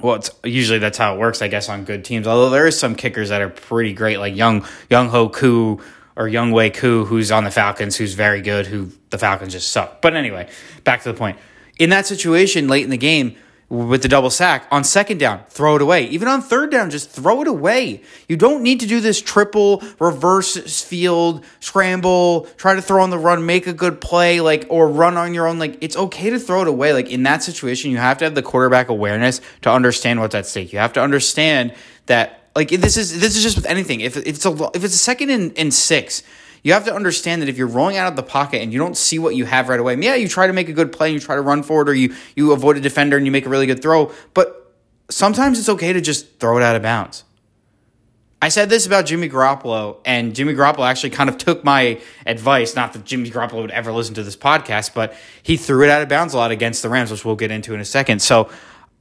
well, 0.00 0.16
it's 0.16 0.30
usually 0.44 0.78
that's 0.78 0.98
how 0.98 1.14
it 1.14 1.18
works, 1.18 1.42
I 1.42 1.48
guess, 1.48 1.68
on 1.68 1.84
good 1.84 2.04
teams. 2.04 2.26
Although 2.26 2.50
there 2.50 2.66
is 2.66 2.78
some 2.78 2.94
kickers 2.94 3.30
that 3.30 3.42
are 3.42 3.48
pretty 3.48 3.92
great, 3.92 4.18
like 4.18 4.36
Young 4.36 4.64
Young 4.90 5.08
Ho 5.08 5.28
Koo 5.28 5.80
or 6.16 6.28
Young 6.28 6.50
Wei 6.50 6.70
Koo, 6.70 7.04
who's 7.04 7.30
on 7.30 7.44
the 7.44 7.50
Falcons, 7.50 7.96
who's 7.96 8.14
very 8.14 8.40
good. 8.40 8.66
Who 8.66 8.90
the 9.10 9.18
Falcons 9.18 9.52
just 9.52 9.70
suck. 9.70 10.00
But 10.00 10.14
anyway, 10.14 10.48
back 10.84 11.02
to 11.02 11.12
the 11.12 11.18
point. 11.18 11.38
In 11.78 11.90
that 11.90 12.06
situation, 12.06 12.68
late 12.68 12.84
in 12.84 12.90
the 12.90 12.96
game, 12.96 13.36
with 13.68 14.02
the 14.02 14.08
double 14.08 14.30
sack. 14.30 14.66
On 14.70 14.82
second 14.82 15.18
down, 15.18 15.42
throw 15.48 15.76
it 15.76 15.82
away. 15.82 16.06
Even 16.08 16.26
on 16.26 16.40
third 16.40 16.70
down, 16.70 16.90
just 16.90 17.10
throw 17.10 17.42
it 17.42 17.48
away. 17.48 18.02
You 18.26 18.36
don't 18.36 18.62
need 18.62 18.80
to 18.80 18.86
do 18.86 19.00
this 19.00 19.20
triple 19.20 19.82
reverse 20.00 20.56
field 20.82 21.44
scramble, 21.60 22.46
try 22.56 22.74
to 22.74 22.82
throw 22.82 23.02
on 23.02 23.10
the 23.10 23.18
run, 23.18 23.44
make 23.44 23.66
a 23.66 23.72
good 23.72 24.00
play, 24.00 24.40
like 24.40 24.66
or 24.70 24.88
run 24.88 25.16
on 25.16 25.34
your 25.34 25.46
own. 25.46 25.58
Like 25.58 25.76
it's 25.82 25.96
okay 25.96 26.30
to 26.30 26.38
throw 26.38 26.62
it 26.62 26.68
away. 26.68 26.92
Like 26.92 27.10
in 27.10 27.24
that 27.24 27.42
situation, 27.42 27.90
you 27.90 27.98
have 27.98 28.18
to 28.18 28.24
have 28.24 28.34
the 28.34 28.42
quarterback 28.42 28.88
awareness 28.88 29.40
to 29.62 29.70
understand 29.70 30.20
what's 30.20 30.34
at 30.34 30.46
stake. 30.46 30.72
You 30.72 30.78
have 30.78 30.94
to 30.94 31.02
understand 31.02 31.74
that 32.06 32.44
like 32.56 32.70
this 32.70 32.96
is 32.96 33.20
this 33.20 33.36
is 33.36 33.42
just 33.42 33.56
with 33.56 33.66
anything. 33.66 34.00
If, 34.00 34.16
it's 34.16 34.46
a 34.46 34.70
if 34.74 34.82
it's 34.82 34.94
a 34.94 34.98
second 34.98 35.30
and, 35.30 35.56
and 35.58 35.72
six 35.74 36.22
you 36.62 36.72
have 36.72 36.84
to 36.84 36.94
understand 36.94 37.42
that 37.42 37.48
if 37.48 37.56
you're 37.56 37.66
rolling 37.66 37.96
out 37.96 38.08
of 38.08 38.16
the 38.16 38.22
pocket 38.22 38.62
and 38.62 38.72
you 38.72 38.78
don't 38.78 38.96
see 38.96 39.18
what 39.18 39.34
you 39.36 39.44
have 39.44 39.68
right 39.68 39.80
away, 39.80 39.96
yeah, 39.96 40.14
you 40.14 40.28
try 40.28 40.46
to 40.46 40.52
make 40.52 40.68
a 40.68 40.72
good 40.72 40.92
play, 40.92 41.08
and 41.08 41.14
you 41.14 41.20
try 41.20 41.36
to 41.36 41.42
run 41.42 41.62
forward, 41.62 41.88
or 41.88 41.94
you 41.94 42.14
you 42.34 42.52
avoid 42.52 42.76
a 42.76 42.80
defender 42.80 43.16
and 43.16 43.26
you 43.26 43.32
make 43.32 43.46
a 43.46 43.48
really 43.48 43.66
good 43.66 43.82
throw. 43.82 44.12
But 44.34 44.74
sometimes 45.10 45.58
it's 45.58 45.68
okay 45.68 45.92
to 45.92 46.00
just 46.00 46.38
throw 46.38 46.58
it 46.58 46.62
out 46.62 46.76
of 46.76 46.82
bounds. 46.82 47.24
I 48.40 48.50
said 48.50 48.70
this 48.70 48.86
about 48.86 49.06
Jimmy 49.06 49.28
Garoppolo, 49.28 49.98
and 50.04 50.34
Jimmy 50.34 50.54
Garoppolo 50.54 50.88
actually 50.88 51.10
kind 51.10 51.28
of 51.28 51.38
took 51.46 51.64
my 51.64 52.00
advice. 52.24 52.76
Not 52.76 52.92
that 52.92 53.04
Jimmy 53.04 53.30
Garoppolo 53.30 53.62
would 53.62 53.72
ever 53.72 53.92
listen 53.92 54.14
to 54.14 54.22
this 54.22 54.36
podcast, 54.36 54.94
but 54.94 55.16
he 55.42 55.56
threw 55.56 55.82
it 55.82 55.90
out 55.90 56.02
of 56.02 56.08
bounds 56.08 56.34
a 56.34 56.36
lot 56.36 56.50
against 56.50 56.82
the 56.82 56.88
Rams, 56.88 57.10
which 57.10 57.24
we'll 57.24 57.36
get 57.36 57.50
into 57.50 57.74
in 57.74 57.80
a 57.80 57.84
second. 57.84 58.22
So 58.22 58.48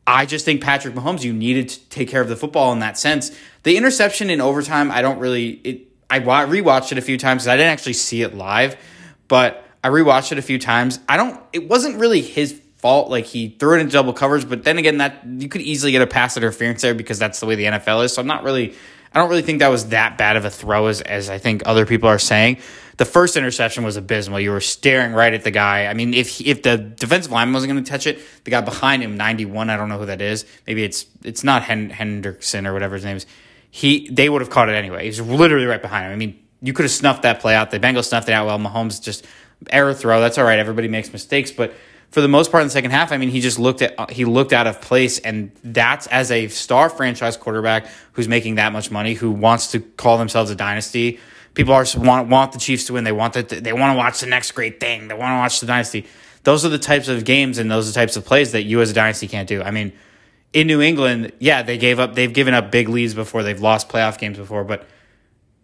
I 0.08 0.26
just 0.26 0.46
think 0.46 0.64
Patrick 0.64 0.96
Mahomes, 0.96 1.24
you 1.24 1.34
needed 1.34 1.70
to 1.70 1.90
take 1.90 2.10
care 2.10 2.22
of 2.22 2.30
the 2.30 2.36
football 2.36 2.72
in 2.72 2.80
that 2.80 2.98
sense. 2.98 3.38
The 3.64 3.78
interception 3.78 4.30
in 4.30 4.42
overtime, 4.42 4.90
I 4.90 5.02
don't 5.02 5.20
really. 5.20 5.50
It, 5.64 5.84
I 6.10 6.20
rewatched 6.20 6.92
it 6.92 6.98
a 6.98 7.02
few 7.02 7.18
times. 7.18 7.48
I 7.48 7.58
didn't 7.58 7.72
actually 7.72 7.94
see 7.94 8.22
it 8.22 8.34
live, 8.34 8.78
but 9.28 9.66
I 9.84 9.90
rewatched 9.90 10.32
it 10.32 10.38
a 10.38 10.42
few 10.42 10.60
times. 10.60 11.00
I 11.08 11.18
don't. 11.18 11.40
It 11.54 11.68
wasn't 11.68 12.00
really 12.00 12.22
his 12.22 12.60
fault. 12.78 13.10
Like 13.10 13.26
he 13.26 13.50
threw 13.50 13.76
it 13.76 13.82
into 13.82 13.94
double 13.94 14.14
covers, 14.14 14.46
but 14.46 14.64
then 14.64 14.78
again, 14.78 15.00
that 15.00 15.26
you 15.26 15.50
could 15.50 15.62
easily 15.62 15.92
get 15.92 16.02
a 16.02 16.08
pass 16.08 16.38
interference 16.38 16.82
there 16.82 16.94
because 16.94 17.20
that's 17.20 17.40
the 17.40 17.46
way 17.46 17.56
the 17.56 17.66
NFL 17.66 18.06
is. 18.06 18.14
So 18.14 18.22
I'm 18.22 18.28
not 18.28 18.44
really. 18.44 18.76
I 19.14 19.20
don't 19.20 19.30
really 19.30 19.42
think 19.42 19.60
that 19.60 19.70
was 19.70 19.90
that 19.90 20.18
bad 20.18 20.36
of 20.36 20.46
a 20.46 20.50
throw 20.50 20.88
as 20.88 21.02
as 21.02 21.30
I 21.30 21.38
think 21.38 21.64
other 21.66 21.86
people 21.86 22.10
are 22.10 22.20
saying. 22.20 22.58
The 22.98 23.06
first 23.06 23.38
interception 23.38 23.84
was 23.84 23.96
abysmal. 23.96 24.40
You 24.40 24.50
were 24.50 24.60
staring 24.60 25.14
right 25.14 25.32
at 25.32 25.44
the 25.44 25.52
guy. 25.52 25.86
I 25.86 25.94
mean, 25.94 26.14
if 26.14 26.42
if 26.42 26.64
the 26.64 26.78
defensive 26.78 27.32
lineman 27.32 27.54
wasn't 27.54 27.74
going 27.74 27.84
to 27.84 27.90
touch 27.90 28.08
it, 28.08 28.20
the 28.44 28.52
guy 28.52 28.62
behind 28.62 29.04
him, 29.04 29.18
91, 29.18 29.70
I 29.70 29.78
don't 29.78 29.88
know 29.88 30.00
who 30.00 30.08
that 30.08 30.22
is. 30.22 30.46
Maybe 30.66 30.84
it's 30.84 31.06
it's 31.24 31.44
not 31.44 31.64
Hendrickson 31.64 32.68
or 32.68 32.74
whatever 32.74 32.96
his 32.96 33.06
name 33.06 33.18
is 33.18 33.26
he 33.70 34.10
they 34.10 34.30
would 34.30 34.42
have 34.42 34.50
caught 34.50 34.70
it 34.70 34.74
anyway. 34.74 35.06
He's 35.06 35.22
literally 35.22 35.66
right 35.66 35.82
behind 35.82 36.08
him. 36.08 36.12
I 36.12 36.16
mean, 36.16 36.40
you 36.62 36.74
could 36.74 36.84
have 36.84 36.92
snuffed 36.92 37.24
that 37.24 37.40
play 37.40 37.56
out. 37.56 37.72
The 37.72 37.80
Bengals 37.80 38.06
snuffed 38.06 38.30
it 38.30 38.34
out. 38.34 38.48
Well, 38.48 38.60
Mahomes 38.60 39.02
just 39.02 39.26
error 39.70 39.94
throw. 39.94 40.20
That's 40.20 40.38
all 40.38 40.46
right. 40.46 40.60
Everybody 40.60 40.88
makes 40.88 41.12
mistakes, 41.12 41.52
but 41.52 41.74
for 42.10 42.22
the 42.22 42.28
most 42.28 42.52
part 42.52 42.62
in 42.62 42.68
the 42.68 42.72
second 42.72 42.92
half, 42.92 43.12
I 43.12 43.18
mean, 43.18 43.30
he 43.30 43.42
just 43.42 43.60
looked 43.60 43.82
at 43.82 44.12
he 44.12 44.26
looked 44.26 44.54
out 44.54 44.68
of 44.68 44.82
place, 44.82 45.20
and 45.20 45.52
that's 45.64 46.08
as 46.08 46.32
a 46.32 46.48
star 46.48 46.90
franchise 46.90 47.38
quarterback 47.38 47.88
who's 48.14 48.28
making 48.28 48.56
that 48.56 48.72
much 48.72 48.92
money, 48.92 49.14
who 49.14 49.32
wants 49.32 49.72
to 49.72 49.80
call 49.80 50.18
themselves 50.18 50.50
a 50.50 50.56
dynasty. 50.56 51.20
People 51.54 51.74
are 51.74 51.86
want 51.98 52.30
want 52.30 52.54
the 52.54 52.60
Chiefs 52.60 52.86
to 52.86 52.94
win. 52.94 53.04
They 53.04 53.12
want 53.12 53.34
that. 53.34 53.50
They 53.50 53.74
want 53.74 53.94
to 53.94 53.98
watch 53.98 54.22
the 54.22 54.28
next 54.28 54.52
great 54.52 54.80
thing. 54.80 55.08
They 55.10 55.16
want 55.16 55.32
to 55.32 55.38
watch 55.38 55.60
the 55.60 55.68
dynasty. 55.68 56.06
Those 56.44 56.66
are 56.66 56.70
the 56.70 56.80
types 56.80 57.10
of 57.10 57.26
games 57.26 57.58
and 57.58 57.70
those 57.70 57.90
are 57.90 57.92
the 57.92 57.96
types 57.96 58.16
of 58.16 58.24
plays 58.24 58.54
that 58.54 58.64
you 58.64 58.80
as 58.80 58.90
a 58.90 58.94
dynasty 58.94 59.28
can't 59.28 59.50
do. 59.50 59.62
I 59.62 59.72
mean, 59.72 59.92
in 60.54 60.68
New 60.68 60.82
England, 60.82 61.34
yeah, 61.39 61.62
they 61.62 61.77
gave 61.77 62.00
up. 62.00 62.16
They've 62.16 62.34
given 62.34 62.54
up 62.54 62.72
big 62.72 62.89
leads 62.89 63.13
before. 63.13 63.44
They've 63.44 63.60
lost 63.60 63.89
playoff 63.89 64.18
games 64.18 64.38
before, 64.38 64.63
but 64.63 64.88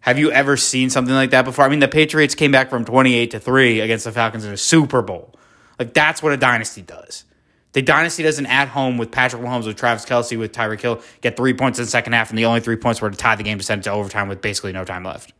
have 0.01 0.19
you 0.19 0.31
ever 0.31 0.57
seen 0.57 0.89
something 0.89 1.13
like 1.13 1.31
that 1.31 1.45
before? 1.45 1.63
I 1.65 1.69
mean, 1.69 1.79
the 1.79 1.87
Patriots 1.87 2.35
came 2.35 2.51
back 2.51 2.69
from 2.69 2.83
28 2.83 3.31
to 3.31 3.39
3 3.39 3.79
against 3.79 4.03
the 4.03 4.11
Falcons 4.11 4.43
in 4.43 4.51
a 4.51 4.57
Super 4.57 5.01
Bowl. 5.01 5.33
Like, 5.79 5.93
that's 5.93 6.21
what 6.21 6.33
a 6.33 6.37
dynasty 6.37 6.81
does. 6.81 7.23
The 7.71 7.81
dynasty 7.81 8.21
doesn't 8.21 8.45
at 8.45 8.67
home 8.67 8.97
with 8.97 9.11
Patrick 9.11 9.41
Mahomes, 9.41 9.65
with 9.65 9.77
Travis 9.77 10.05
Kelce, 10.05 10.37
with 10.37 10.51
Tyreek 10.51 10.81
Hill 10.81 11.01
get 11.21 11.35
three 11.35 11.53
points 11.53 11.79
in 11.79 11.85
the 11.85 11.89
second 11.89 12.13
half, 12.13 12.29
and 12.29 12.37
the 12.37 12.45
only 12.45 12.59
three 12.59 12.75
points 12.75 13.01
were 13.01 13.09
to 13.09 13.17
tie 13.17 13.35
the 13.35 13.43
game 13.43 13.57
to 13.57 13.63
send 13.63 13.81
it 13.81 13.83
to 13.85 13.91
overtime 13.91 14.27
with 14.27 14.41
basically 14.41 14.73
no 14.73 14.85
time 14.85 15.03
left. 15.03 15.33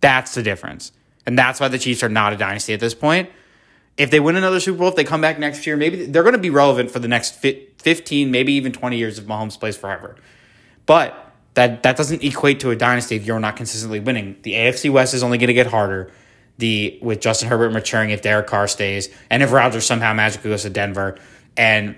That's 0.00 0.34
the 0.34 0.42
difference. 0.42 0.92
And 1.24 1.38
that's 1.38 1.60
why 1.60 1.68
the 1.68 1.78
Chiefs 1.78 2.02
are 2.02 2.08
not 2.08 2.32
a 2.32 2.36
dynasty 2.36 2.74
at 2.74 2.80
this 2.80 2.94
point. 2.94 3.30
If 3.96 4.10
they 4.10 4.20
win 4.20 4.36
another 4.36 4.58
Super 4.58 4.78
Bowl, 4.78 4.88
if 4.88 4.96
they 4.96 5.04
come 5.04 5.20
back 5.20 5.38
next 5.38 5.66
year, 5.66 5.76
maybe 5.76 6.06
they're 6.06 6.22
going 6.22 6.34
to 6.34 6.38
be 6.38 6.50
relevant 6.50 6.90
for 6.90 6.98
the 6.98 7.08
next 7.08 7.36
15, 7.36 8.30
maybe 8.30 8.54
even 8.54 8.72
20 8.72 8.96
years 8.96 9.18
if 9.18 9.26
Mahomes 9.26 9.58
plays 9.58 9.76
forever. 9.76 10.16
But 10.86 11.32
that 11.54 11.82
that 11.82 11.96
doesn't 11.96 12.24
equate 12.24 12.60
to 12.60 12.70
a 12.70 12.76
dynasty 12.76 13.16
if 13.16 13.26
you're 13.26 13.38
not 13.38 13.56
consistently 13.56 14.00
winning. 14.00 14.36
The 14.42 14.54
AFC 14.54 14.90
West 14.90 15.14
is 15.14 15.22
only 15.22 15.38
going 15.38 15.48
to 15.48 15.54
get 15.54 15.66
harder. 15.66 16.10
The 16.58 16.98
with 17.02 17.20
Justin 17.20 17.48
Herbert 17.48 17.70
maturing 17.70 18.10
if 18.10 18.22
Derek 18.22 18.46
Carr 18.46 18.68
stays 18.68 19.08
and 19.30 19.42
if 19.42 19.52
Rodgers 19.52 19.84
somehow 19.84 20.12
magically 20.12 20.50
goes 20.50 20.62
to 20.62 20.70
Denver 20.70 21.18
and 21.56 21.96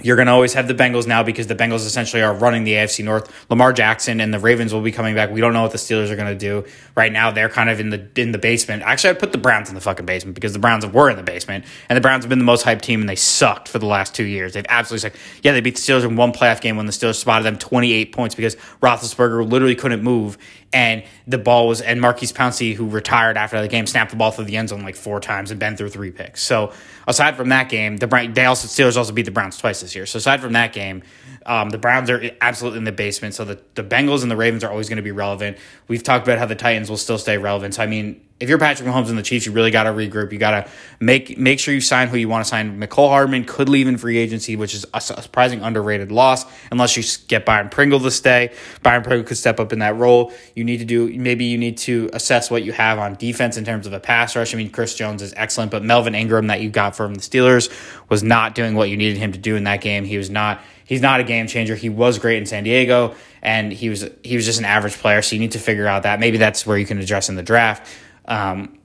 you're 0.00 0.16
going 0.16 0.26
to 0.26 0.32
always 0.32 0.54
have 0.54 0.68
the 0.68 0.74
Bengals 0.74 1.06
now 1.06 1.22
because 1.22 1.48
the 1.48 1.54
Bengals 1.54 1.86
essentially 1.86 2.22
are 2.22 2.32
running 2.32 2.64
the 2.64 2.72
AFC 2.72 3.04
North. 3.04 3.30
Lamar 3.50 3.74
Jackson 3.74 4.20
and 4.20 4.32
the 4.32 4.38
Ravens 4.38 4.72
will 4.72 4.80
be 4.80 4.90
coming 4.90 5.14
back. 5.14 5.30
We 5.30 5.42
don't 5.42 5.52
know 5.52 5.62
what 5.62 5.72
the 5.72 5.78
Steelers 5.78 6.10
are 6.10 6.16
going 6.16 6.32
to 6.32 6.38
do 6.38 6.64
right 6.96 7.12
now. 7.12 7.30
They're 7.30 7.50
kind 7.50 7.68
of 7.68 7.78
in 7.78 7.90
the 7.90 8.08
in 8.16 8.32
the 8.32 8.38
basement. 8.38 8.82
Actually, 8.84 9.10
I'd 9.10 9.18
put 9.18 9.32
the 9.32 9.38
Browns 9.38 9.68
in 9.68 9.74
the 9.74 9.82
fucking 9.82 10.06
basement 10.06 10.34
because 10.34 10.54
the 10.54 10.58
Browns 10.58 10.86
were 10.86 11.10
in 11.10 11.16
the 11.16 11.22
basement, 11.22 11.66
and 11.90 11.96
the 11.96 12.00
Browns 12.00 12.24
have 12.24 12.30
been 12.30 12.38
the 12.38 12.44
most 12.44 12.64
hyped 12.64 12.80
team, 12.80 13.00
and 13.00 13.08
they 13.08 13.16
sucked 13.16 13.68
for 13.68 13.78
the 13.78 13.86
last 13.86 14.14
two 14.14 14.24
years. 14.24 14.54
They've 14.54 14.64
absolutely 14.68 15.10
sucked. 15.10 15.18
Yeah, 15.42 15.52
they 15.52 15.60
beat 15.60 15.76
the 15.76 15.82
Steelers 15.82 16.04
in 16.04 16.16
one 16.16 16.32
playoff 16.32 16.62
game 16.62 16.78
when 16.78 16.86
the 16.86 16.92
Steelers 16.92 17.16
spotted 17.16 17.44
them 17.44 17.58
28 17.58 18.12
points 18.12 18.34
because 18.34 18.56
Roethlisberger 18.80 19.48
literally 19.48 19.74
couldn't 19.74 20.02
move, 20.02 20.38
and 20.72 21.04
the 21.26 21.38
ball 21.38 21.68
was 21.68 21.82
and 21.82 22.00
Maurkice 22.00 22.32
Pouncey, 22.32 22.74
who 22.74 22.88
retired 22.88 23.36
after 23.36 23.60
the 23.60 23.68
game, 23.68 23.86
snapped 23.86 24.10
the 24.10 24.16
ball 24.16 24.30
through 24.30 24.46
the 24.46 24.56
end 24.56 24.70
zone 24.70 24.82
like 24.82 24.96
four 24.96 25.20
times 25.20 25.50
and 25.50 25.60
been 25.60 25.76
through 25.76 25.90
three 25.90 26.10
picks. 26.10 26.42
So 26.42 26.72
aside 27.06 27.36
from 27.36 27.50
that 27.50 27.68
game, 27.68 27.98
the 27.98 28.06
they 28.32 28.46
also 28.46 28.68
Steelers 28.68 28.96
also 28.96 29.12
beat 29.12 29.26
the 29.26 29.30
Browns 29.30 29.58
twice 29.58 29.81
this 29.82 29.94
year. 29.94 30.06
So 30.06 30.16
aside 30.16 30.40
from 30.40 30.54
that 30.54 30.72
game, 30.72 31.02
um, 31.44 31.70
the 31.70 31.78
Browns 31.78 32.08
are 32.08 32.30
absolutely 32.40 32.78
in 32.78 32.84
the 32.84 32.92
basement. 32.92 33.34
So 33.34 33.44
the, 33.44 33.60
the 33.74 33.84
Bengals 33.84 34.22
and 34.22 34.30
the 34.30 34.36
Ravens 34.36 34.64
are 34.64 34.70
always 34.70 34.88
going 34.88 34.96
to 34.96 35.02
be 35.02 35.12
relevant. 35.12 35.58
We've 35.88 36.02
talked 36.02 36.26
about 36.26 36.38
how 36.38 36.46
the 36.46 36.56
Titans 36.56 36.88
will 36.88 36.96
still 36.96 37.18
stay 37.18 37.36
relevant. 37.36 37.74
So 37.74 37.82
I 37.82 37.86
mean, 37.86 38.26
if 38.40 38.48
you're 38.48 38.58
Patrick 38.58 38.88
Mahomes 38.88 39.08
and 39.08 39.16
the 39.16 39.22
Chiefs, 39.22 39.46
you 39.46 39.52
really 39.52 39.70
got 39.70 39.84
to 39.84 39.90
regroup. 39.90 40.32
You 40.32 40.38
got 40.38 40.50
to 40.50 40.70
make 40.98 41.38
make 41.38 41.60
sure 41.60 41.72
you 41.72 41.80
sign 41.80 42.08
who 42.08 42.16
you 42.16 42.28
want 42.28 42.44
to 42.44 42.48
sign. 42.48 42.80
Mecole 42.80 43.08
Hardman 43.08 43.44
could 43.44 43.68
leave 43.68 43.86
in 43.86 43.98
free 43.98 44.18
agency, 44.18 44.56
which 44.56 44.74
is 44.74 44.84
a 44.92 45.00
surprising 45.00 45.62
underrated 45.62 46.10
loss 46.10 46.44
unless 46.70 46.96
you 46.96 47.04
get 47.28 47.46
Byron 47.46 47.68
Pringle 47.68 48.00
to 48.00 48.10
stay. 48.10 48.52
Byron 48.82 49.04
Pringle 49.04 49.24
could 49.24 49.36
step 49.36 49.60
up 49.60 49.72
in 49.72 49.78
that 49.78 49.96
role. 49.96 50.32
You 50.56 50.64
need 50.64 50.78
to 50.78 50.84
do 50.84 51.16
maybe 51.16 51.44
you 51.44 51.56
need 51.58 51.78
to 51.78 52.10
assess 52.12 52.50
what 52.50 52.64
you 52.64 52.72
have 52.72 52.98
on 52.98 53.14
defense 53.14 53.56
in 53.56 53.64
terms 53.64 53.86
of 53.86 53.92
a 53.92 54.00
pass 54.00 54.34
rush. 54.34 54.54
I 54.54 54.58
mean, 54.58 54.70
Chris 54.70 54.94
Jones 54.94 55.22
is 55.22 55.32
excellent, 55.36 55.70
but 55.70 55.84
Melvin 55.84 56.14
Ingram 56.14 56.48
that 56.48 56.60
you 56.60 56.70
got 56.70 56.96
from 56.96 57.14
the 57.14 57.20
Steelers 57.20 57.72
was 58.08 58.22
not 58.22 58.54
doing 58.54 58.74
what 58.74 58.90
you 58.90 58.96
needed 58.96 59.18
him 59.18 59.32
to 59.32 59.38
do 59.38 59.56
in 59.56 59.64
that 59.64 59.80
game. 59.80 60.04
He 60.04 60.18
was 60.18 60.30
not 60.30 60.60
he's 60.84 61.00
not 61.00 61.20
a 61.20 61.24
game 61.24 61.46
changer. 61.46 61.74
He 61.74 61.88
was 61.88 62.18
great 62.18 62.38
in 62.38 62.46
San 62.46 62.64
Diego, 62.64 63.14
and 63.40 63.72
he 63.72 63.88
was 63.88 64.08
he 64.22 64.36
was 64.36 64.44
just 64.44 64.58
an 64.58 64.64
average 64.64 64.94
player. 64.94 65.22
So 65.22 65.34
you 65.36 65.40
need 65.40 65.52
to 65.52 65.58
figure 65.58 65.86
out 65.86 66.02
that 66.02 66.20
maybe 66.20 66.38
that's 66.38 66.66
where 66.66 66.76
you 66.76 66.86
can 66.86 66.98
address 66.98 67.28
in 67.28 67.36
the 67.36 67.42
draft. 67.42 67.88
Um, 68.26 68.78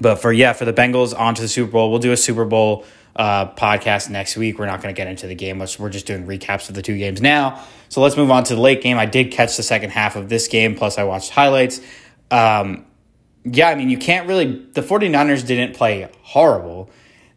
but 0.00 0.16
for 0.16 0.32
yeah, 0.32 0.52
for 0.52 0.64
the 0.64 0.72
Bengals 0.72 1.18
onto 1.18 1.42
the 1.42 1.48
Super 1.48 1.70
Bowl, 1.70 1.90
we'll 1.90 2.00
do 2.00 2.12
a 2.12 2.16
Super 2.16 2.44
Bowl 2.44 2.84
uh, 3.16 3.52
podcast 3.54 4.10
next 4.10 4.36
week. 4.36 4.58
We're 4.58 4.66
not 4.66 4.82
going 4.82 4.94
to 4.94 4.96
get 4.98 5.06
into 5.06 5.26
the 5.26 5.34
game. 5.34 5.58
We're 5.58 5.88
just 5.88 6.06
doing 6.06 6.26
recaps 6.26 6.68
of 6.68 6.74
the 6.74 6.82
two 6.82 6.98
games 6.98 7.20
now. 7.20 7.64
So 7.88 8.00
let's 8.00 8.16
move 8.16 8.30
on 8.30 8.44
to 8.44 8.54
the 8.54 8.60
late 8.60 8.82
game. 8.82 8.98
I 8.98 9.06
did 9.06 9.30
catch 9.30 9.56
the 9.56 9.62
second 9.62 9.90
half 9.90 10.16
of 10.16 10.28
this 10.28 10.48
game, 10.48 10.74
plus 10.74 10.98
I 10.98 11.04
watched 11.04 11.30
highlights. 11.30 11.80
Um, 12.30 12.86
yeah, 13.44 13.68
I 13.68 13.74
mean, 13.74 13.90
you 13.90 13.98
can't 13.98 14.26
really. 14.26 14.66
The 14.72 14.80
49ers 14.80 15.46
didn't 15.46 15.76
play 15.76 16.10
horrible. 16.22 16.90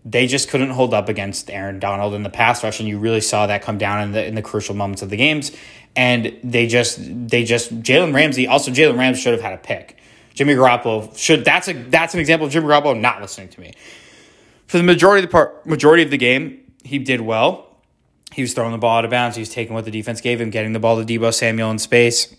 They 0.05 0.25
just 0.25 0.49
couldn't 0.49 0.69
hold 0.69 0.93
up 0.93 1.09
against 1.09 1.49
Aaron 1.51 1.79
Donald 1.79 2.13
in 2.13 2.23
the 2.23 2.29
pass 2.29 2.63
rush, 2.63 2.79
and 2.79 2.87
you 2.87 2.97
really 2.97 3.19
saw 3.19 3.45
that 3.47 3.61
come 3.61 3.77
down 3.77 4.01
in 4.01 4.11
the 4.13 4.25
in 4.25 4.35
the 4.35 4.41
crucial 4.41 4.73
moments 4.73 5.01
of 5.01 5.09
the 5.09 5.17
games. 5.17 5.51
And 5.95 6.37
they 6.43 6.67
just 6.67 6.97
they 7.01 7.43
just 7.43 7.81
Jalen 7.81 8.13
Ramsey 8.13 8.47
also 8.47 8.71
Jalen 8.71 8.97
Ramsey 8.97 9.21
should 9.21 9.33
have 9.33 9.41
had 9.41 9.53
a 9.53 9.57
pick. 9.57 9.97
Jimmy 10.37 10.53
Garoppolo 10.53 11.17
should 11.17 11.43
that's 11.43 11.67
a 11.67 11.73
that's 11.73 12.13
an 12.13 12.19
example 12.19 12.45
of 12.45 12.53
Jimmy 12.53 12.67
Garoppolo 12.67 12.97
not 12.97 13.19
listening 13.19 13.49
to 13.49 13.59
me. 13.59 13.73
For 14.67 14.77
the 14.77 14.83
majority 14.83 15.23
of 15.23 15.31
the 15.31 15.31
part 15.31 15.65
majority 15.65 16.03
of 16.03 16.11
the 16.11 16.17
game, 16.17 16.61
he 16.83 16.99
did 16.99 17.21
well. 17.21 17.75
He 18.31 18.43
was 18.43 18.53
throwing 18.53 18.71
the 18.71 18.77
ball 18.77 18.99
out 18.99 19.05
of 19.05 19.09
bounds. 19.09 19.35
He 19.35 19.41
was 19.41 19.49
taking 19.49 19.73
what 19.73 19.85
the 19.85 19.91
defense 19.91 20.21
gave 20.21 20.39
him, 20.39 20.51
getting 20.51 20.73
the 20.73 20.79
ball 20.79 21.03
to 21.03 21.19
Deebo 21.19 21.33
Samuel 21.33 21.71
in 21.71 21.79
space. 21.79 22.35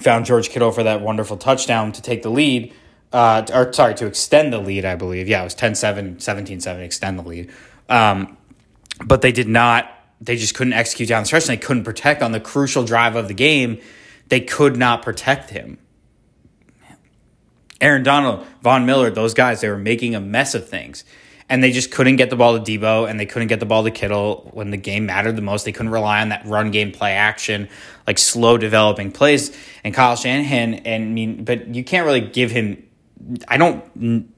Found 0.00 0.26
George 0.26 0.50
Kittle 0.50 0.70
for 0.70 0.82
that 0.82 1.00
wonderful 1.00 1.38
touchdown 1.38 1.92
to 1.92 2.02
take 2.02 2.22
the 2.22 2.30
lead. 2.30 2.74
Uh, 3.10 3.46
or 3.54 3.72
sorry, 3.72 3.94
to 3.94 4.06
extend 4.06 4.52
the 4.52 4.58
lead, 4.58 4.84
I 4.84 4.96
believe. 4.96 5.26
Yeah, 5.26 5.40
it 5.40 5.44
was 5.44 5.54
10 5.54 5.76
7, 5.76 6.20
17 6.20 6.60
7, 6.60 6.82
extend 6.82 7.18
the 7.18 7.22
lead. 7.22 7.50
Um, 7.88 8.36
but 9.02 9.22
they 9.22 9.32
did 9.32 9.48
not, 9.48 9.90
they 10.20 10.36
just 10.36 10.54
couldn't 10.54 10.74
execute 10.74 11.08
down 11.08 11.22
the 11.22 11.26
stretch 11.26 11.48
and 11.48 11.58
they 11.58 11.64
couldn't 11.64 11.84
protect 11.84 12.20
on 12.20 12.32
the 12.32 12.40
crucial 12.40 12.84
drive 12.84 13.16
of 13.16 13.28
the 13.28 13.34
game. 13.34 13.80
They 14.28 14.40
could 14.40 14.76
not 14.76 15.00
protect 15.02 15.50
him. 15.50 15.78
Aaron 17.80 18.02
Donald, 18.02 18.46
Von 18.62 18.86
Miller, 18.86 19.10
those 19.10 19.34
guys, 19.34 19.60
they 19.60 19.68
were 19.68 19.78
making 19.78 20.14
a 20.14 20.20
mess 20.20 20.54
of 20.54 20.68
things. 20.68 21.04
And 21.48 21.64
they 21.64 21.72
just 21.72 21.90
couldn't 21.90 22.14
get 22.14 22.30
the 22.30 22.36
ball 22.36 22.56
to 22.56 22.78
Deebo 22.78 23.10
and 23.10 23.18
they 23.18 23.26
couldn't 23.26 23.48
get 23.48 23.58
the 23.58 23.66
ball 23.66 23.82
to 23.82 23.90
Kittle 23.90 24.48
when 24.52 24.70
the 24.70 24.76
game 24.76 25.06
mattered 25.06 25.34
the 25.34 25.42
most. 25.42 25.64
They 25.64 25.72
couldn't 25.72 25.90
rely 25.90 26.20
on 26.20 26.28
that 26.28 26.46
run 26.46 26.70
game 26.70 26.92
play 26.92 27.14
action, 27.14 27.68
like 28.06 28.18
slow 28.18 28.56
developing 28.56 29.10
plays. 29.10 29.56
And 29.82 29.92
Kyle 29.92 30.14
Shanahan, 30.14 30.74
and 30.74 31.04
I 31.04 31.06
mean, 31.08 31.42
but 31.44 31.74
you 31.74 31.82
can't 31.82 32.06
really 32.06 32.20
give 32.20 32.52
him, 32.52 32.86
I 33.48 33.56
don't 33.56 34.32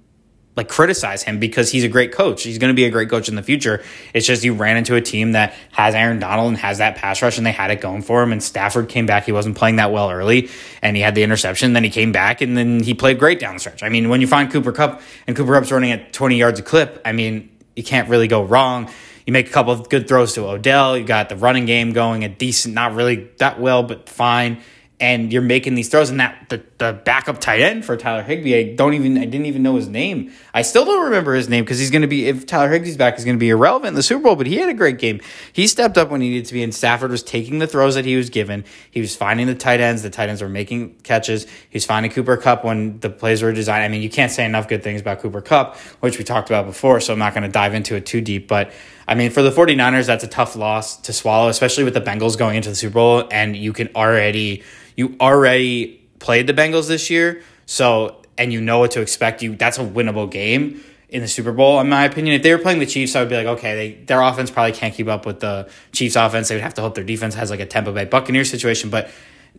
like 0.55 0.69
criticize 0.69 1.23
him 1.23 1.39
because 1.39 1.71
he's 1.71 1.85
a 1.85 1.89
great 1.89 2.13
coach. 2.13 2.43
He's 2.43 2.59
going 2.59 2.73
to 2.73 2.75
be 2.75 2.85
a 2.85 2.91
great 2.91 3.09
coach 3.09 3.29
in 3.29 3.37
the 3.37 3.43
future. 3.43 3.83
It's 4.13 4.27
just 4.27 4.45
you 4.45 4.53
ran 4.53 4.77
into 4.77 4.95
a 4.97 5.01
team 5.01 5.33
that 5.33 5.55
has 5.71 5.95
Aaron 5.95 6.19
Donald 6.19 6.49
and 6.49 6.59
has 6.59 6.79
that 6.79 6.97
pass 6.97 7.23
rush 7.23 7.39
and 7.39 7.47
they 7.47 7.53
had 7.53 7.71
it 7.71 7.81
going 7.81 8.03
for 8.03 8.23
him. 8.23 8.33
And 8.33 8.43
Stafford 8.43 8.89
came 8.89 9.07
back. 9.07 9.25
He 9.25 9.33
wasn't 9.33 9.57
playing 9.57 9.77
that 9.77 9.93
well 9.93 10.11
early 10.11 10.51
and 10.83 10.95
he 10.95 11.03
had 11.03 11.15
the 11.15 11.23
interception. 11.23 11.73
Then 11.73 11.85
he 11.85 11.91
came 11.91 12.13
back 12.13 12.43
and 12.43 12.57
then 12.57 12.83
he 12.83 12.93
played 12.93 13.19
great 13.19 13.39
down 13.39 13.55
the 13.55 13.61
stretch. 13.61 13.83
I 13.83 13.89
mean, 13.89 14.11
when 14.11 14.21
you 14.21 14.27
find 14.27 14.51
Cooper 14.53 14.73
Kupp 14.73 15.01
and 15.27 15.35
Cooper 15.35 15.55
Kupp's 15.55 15.73
running 15.73 15.93
at 15.93 16.13
20 16.13 16.37
yards 16.37 16.61
a 16.61 16.63
clip, 16.63 17.01
I 17.05 17.13
mean, 17.13 17.49
you 17.75 17.83
can't 17.83 18.11
really 18.11 18.29
go 18.29 18.43
wrong. 18.43 18.91
You 19.27 19.33
make 19.33 19.49
a 19.49 19.53
couple 19.53 19.73
of 19.73 19.89
good 19.89 20.07
throws 20.07 20.35
to 20.35 20.47
Odell. 20.47 20.99
You 20.99 21.05
got 21.05 21.31
the 21.31 21.37
running 21.37 21.65
game 21.65 21.93
going 21.93 22.25
a 22.25 22.29
decent, 22.29 22.75
not 22.75 22.95
really 22.95 23.31
that 23.39 23.59
well, 23.59 23.83
but 23.83 24.09
fine 24.09 24.61
and 25.03 25.33
you're 25.33 25.43
making 25.43 25.75
these 25.75 25.89
throws 25.89 26.11
and 26.11 26.21
that 26.21 26.49
the, 26.49 26.63
the 26.79 26.93
backup 26.93 27.41
tight 27.41 27.61
end 27.61 27.85
for 27.85 27.97
Tyler 27.97 28.23
Higbee, 28.23 28.55
I 28.55 28.75
don't 28.77 28.95
even 28.95 29.19
I 29.19 29.25
didn't 29.25 29.47
even 29.47 29.65
know 29.65 29.75
his 29.75 29.89
name. 29.89 30.33
I 30.55 30.63
still 30.63 30.85
don't 30.85 31.07
remember 31.07 31.35
his 31.35 31.49
name 31.49 31.65
because 31.65 31.81
he's 31.81 31.91
gonna 31.91 32.07
be 32.07 32.29
if 32.29 32.47
Tyler 32.47 32.71
Higbee's 32.71 32.97
back, 32.97 33.17
he's 33.17 33.25
gonna 33.25 33.37
be 33.37 33.51
irrelevant 33.51 33.89
in 33.89 33.95
the 33.95 34.03
Super 34.05 34.23
Bowl, 34.23 34.37
but 34.37 34.47
he 34.47 34.59
had 34.59 34.69
a 34.69 34.75
great 34.75 35.01
game. 35.01 35.21
He 35.53 35.67
stepped 35.67 35.99
up 35.99 36.09
when 36.11 36.21
he 36.21 36.29
needed 36.29 36.47
to 36.47 36.55
be, 36.55 36.63
and 36.63 36.73
Stafford 36.73 37.11
was 37.11 37.25
taking 37.25 37.59
the 37.59 37.67
throws 37.67 37.97
that 37.97 38.05
he 38.05 38.15
was 38.15 38.31
given. 38.31 38.65
He 38.93 39.01
was 39.01 39.17
finding 39.17 39.49
the 39.49 39.57
tight 39.57 39.81
ends, 39.81 40.03
the 40.03 40.11
tight 40.11 40.29
ends 40.29 40.41
were 40.41 40.49
making 40.49 40.95
catches. 41.03 41.45
He 41.45 41.75
was 41.75 41.85
finding 41.85 42.13
Cooper 42.13 42.37
Kupp 42.37 42.65
when 42.65 43.01
the 43.01 43.11
plays 43.11 43.43
were 43.43 43.53
designed. 43.53 43.83
I 43.83 43.89
mean, 43.89 44.03
you 44.03 44.11
can't 44.11 44.31
say 44.31 44.45
enough 44.45 44.69
good 44.69 44.85
things 44.85 45.01
about 45.01 45.19
Cooper 45.19 45.41
Kupp, 45.41 45.77
which 45.99 46.17
we 46.17 46.23
talked 46.23 46.49
about 46.49 46.67
before, 46.67 47.01
so 47.01 47.13
I'm 47.13 47.19
not 47.19 47.35
gonna 47.35 47.49
dive 47.49 47.75
into 47.75 47.97
it 47.97 48.07
too 48.07 48.21
deep, 48.21 48.47
but 48.47 48.71
I 49.13 49.15
mean, 49.15 49.31
for 49.31 49.43
the 49.43 49.51
49ers, 49.51 50.07
that's 50.07 50.25
a 50.25 50.27
tough 50.27 50.57
loss 50.57 50.97
to 51.03 51.13
swallow, 51.13 51.49
especially 51.49 51.85
with 51.85 51.93
the 51.93 52.01
Bengals 52.01 52.39
going 52.39 52.57
into 52.57 52.71
the 52.71 52.75
Super 52.75 52.95
Bowl, 52.95 53.29
and 53.31 53.55
you 53.55 53.75
can 53.75 53.91
already 53.95 54.63
you 54.97 55.17
already 55.21 56.03
played 56.19 56.47
the 56.47 56.55
Bengals 56.55 56.89
this 56.89 57.11
year, 57.11 57.43
so 57.67 58.23
and 58.39 58.55
you 58.55 58.63
know 58.63 58.79
what 58.79 58.93
to 58.93 59.03
expect. 59.03 59.43
You 59.43 59.55
that's 59.55 59.77
a 59.77 59.85
winnable 59.85 60.31
game 60.31 60.83
in 61.11 61.21
the 61.21 61.29
Super 61.29 61.53
Bowl, 61.53 61.79
in 61.79 61.91
my 61.91 62.07
opinion. 62.07 62.37
If 62.37 62.43
they 62.43 62.55
were 62.55 62.59
playing 62.59 62.79
the 62.79 62.87
Chiefs, 62.87 63.15
I 63.15 63.21
would 63.21 63.29
be 63.29 63.37
like, 63.37 63.59
okay, 63.59 63.75
they, 63.75 64.05
their 64.05 64.23
offense 64.23 64.51
probably 64.51 64.73
can't 64.73 64.95
keep 64.95 65.09
up 65.09 65.27
with 65.27 65.41
the 65.41 65.69
Chiefs' 65.93 66.17
offense. 66.17 66.49
They 66.49 66.55
would 66.55 66.63
have 66.63 66.73
to 66.75 66.81
hope 66.81 66.95
their 66.95 67.05
defense 67.05 67.35
has 67.35 67.51
like 67.51 67.61
a 67.61 67.67
Tampa 67.67 67.93
Bay 67.93 68.07
Buccaneers 68.07 68.49
situation. 68.49 68.89
But 68.89 69.11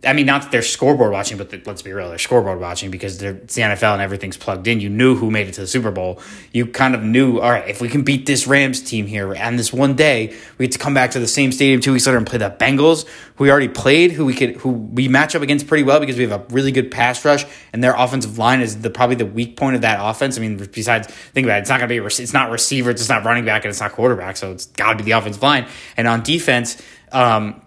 I 0.05 0.11
mean, 0.11 0.25
not 0.25 0.41
that 0.41 0.51
they're 0.51 0.61
scoreboard 0.61 1.11
watching, 1.11 1.37
but 1.37 1.49
the, 1.49 1.61
let's 1.65 1.81
be 1.81 1.93
real, 1.93 2.09
they're 2.09 2.17
scoreboard 2.17 2.59
watching 2.59 2.91
because 2.91 3.19
they're, 3.19 3.35
it's 3.35 3.55
the 3.55 3.61
NFL 3.61 3.93
and 3.93 4.01
everything's 4.01 4.35
plugged 4.35 4.67
in. 4.67 4.81
You 4.81 4.89
knew 4.89 5.15
who 5.15 5.31
made 5.31 5.47
it 5.47 5.53
to 5.53 5.61
the 5.61 5.67
Super 5.67 5.91
Bowl. 5.91 6.21
You 6.51 6.65
kind 6.65 6.93
of 6.93 7.03
knew, 7.03 7.39
all 7.39 7.49
right, 7.49 7.67
if 7.69 7.79
we 7.79 7.87
can 7.87 8.01
beat 8.03 8.25
this 8.25 8.45
Rams 8.45 8.81
team 8.81 9.07
here 9.07 9.33
and 9.33 9.57
this 9.57 9.71
one 9.71 9.95
day, 9.95 10.35
we 10.57 10.65
get 10.67 10.73
to 10.73 10.79
come 10.79 10.93
back 10.93 11.11
to 11.11 11.19
the 11.19 11.27
same 11.27 11.53
stadium 11.53 11.79
two 11.79 11.93
weeks 11.93 12.05
later 12.05 12.17
and 12.17 12.27
play 12.27 12.37
the 12.37 12.49
Bengals, 12.49 13.07
who 13.35 13.45
we 13.45 13.51
already 13.51 13.69
played, 13.69 14.11
who 14.11 14.25
we 14.25 14.33
could, 14.33 14.57
who 14.57 14.71
we 14.71 15.07
match 15.07 15.35
up 15.35 15.41
against 15.41 15.67
pretty 15.67 15.83
well 15.83 16.01
because 16.01 16.17
we 16.17 16.27
have 16.27 16.31
a 16.33 16.45
really 16.53 16.73
good 16.73 16.91
pass 16.91 17.23
rush 17.23 17.45
and 17.71 17.81
their 17.81 17.95
offensive 17.95 18.37
line 18.37 18.59
is 18.59 18.81
the 18.81 18.89
probably 18.89 19.15
the 19.15 19.25
weak 19.25 19.55
point 19.55 19.75
of 19.75 19.83
that 19.83 19.99
offense. 20.01 20.37
I 20.37 20.41
mean, 20.41 20.57
besides, 20.57 21.07
think 21.07 21.45
about 21.45 21.57
it, 21.57 21.61
it's 21.61 21.69
not 21.69 21.79
going 21.79 21.89
to 21.89 22.01
be, 22.01 22.05
it's 22.05 22.33
not 22.33 22.51
receivers, 22.51 22.99
it's 22.99 23.09
not 23.09 23.23
running 23.23 23.45
back, 23.45 23.63
and 23.63 23.69
it's 23.69 23.79
not 23.79 23.93
quarterback, 23.93 24.35
so 24.35 24.51
it's 24.51 24.65
got 24.65 24.91
to 24.91 24.97
be 24.97 25.03
the 25.03 25.11
offensive 25.11 25.41
line. 25.41 25.67
And 25.95 26.07
on 26.07 26.23
defense, 26.23 26.81
um, 27.13 27.62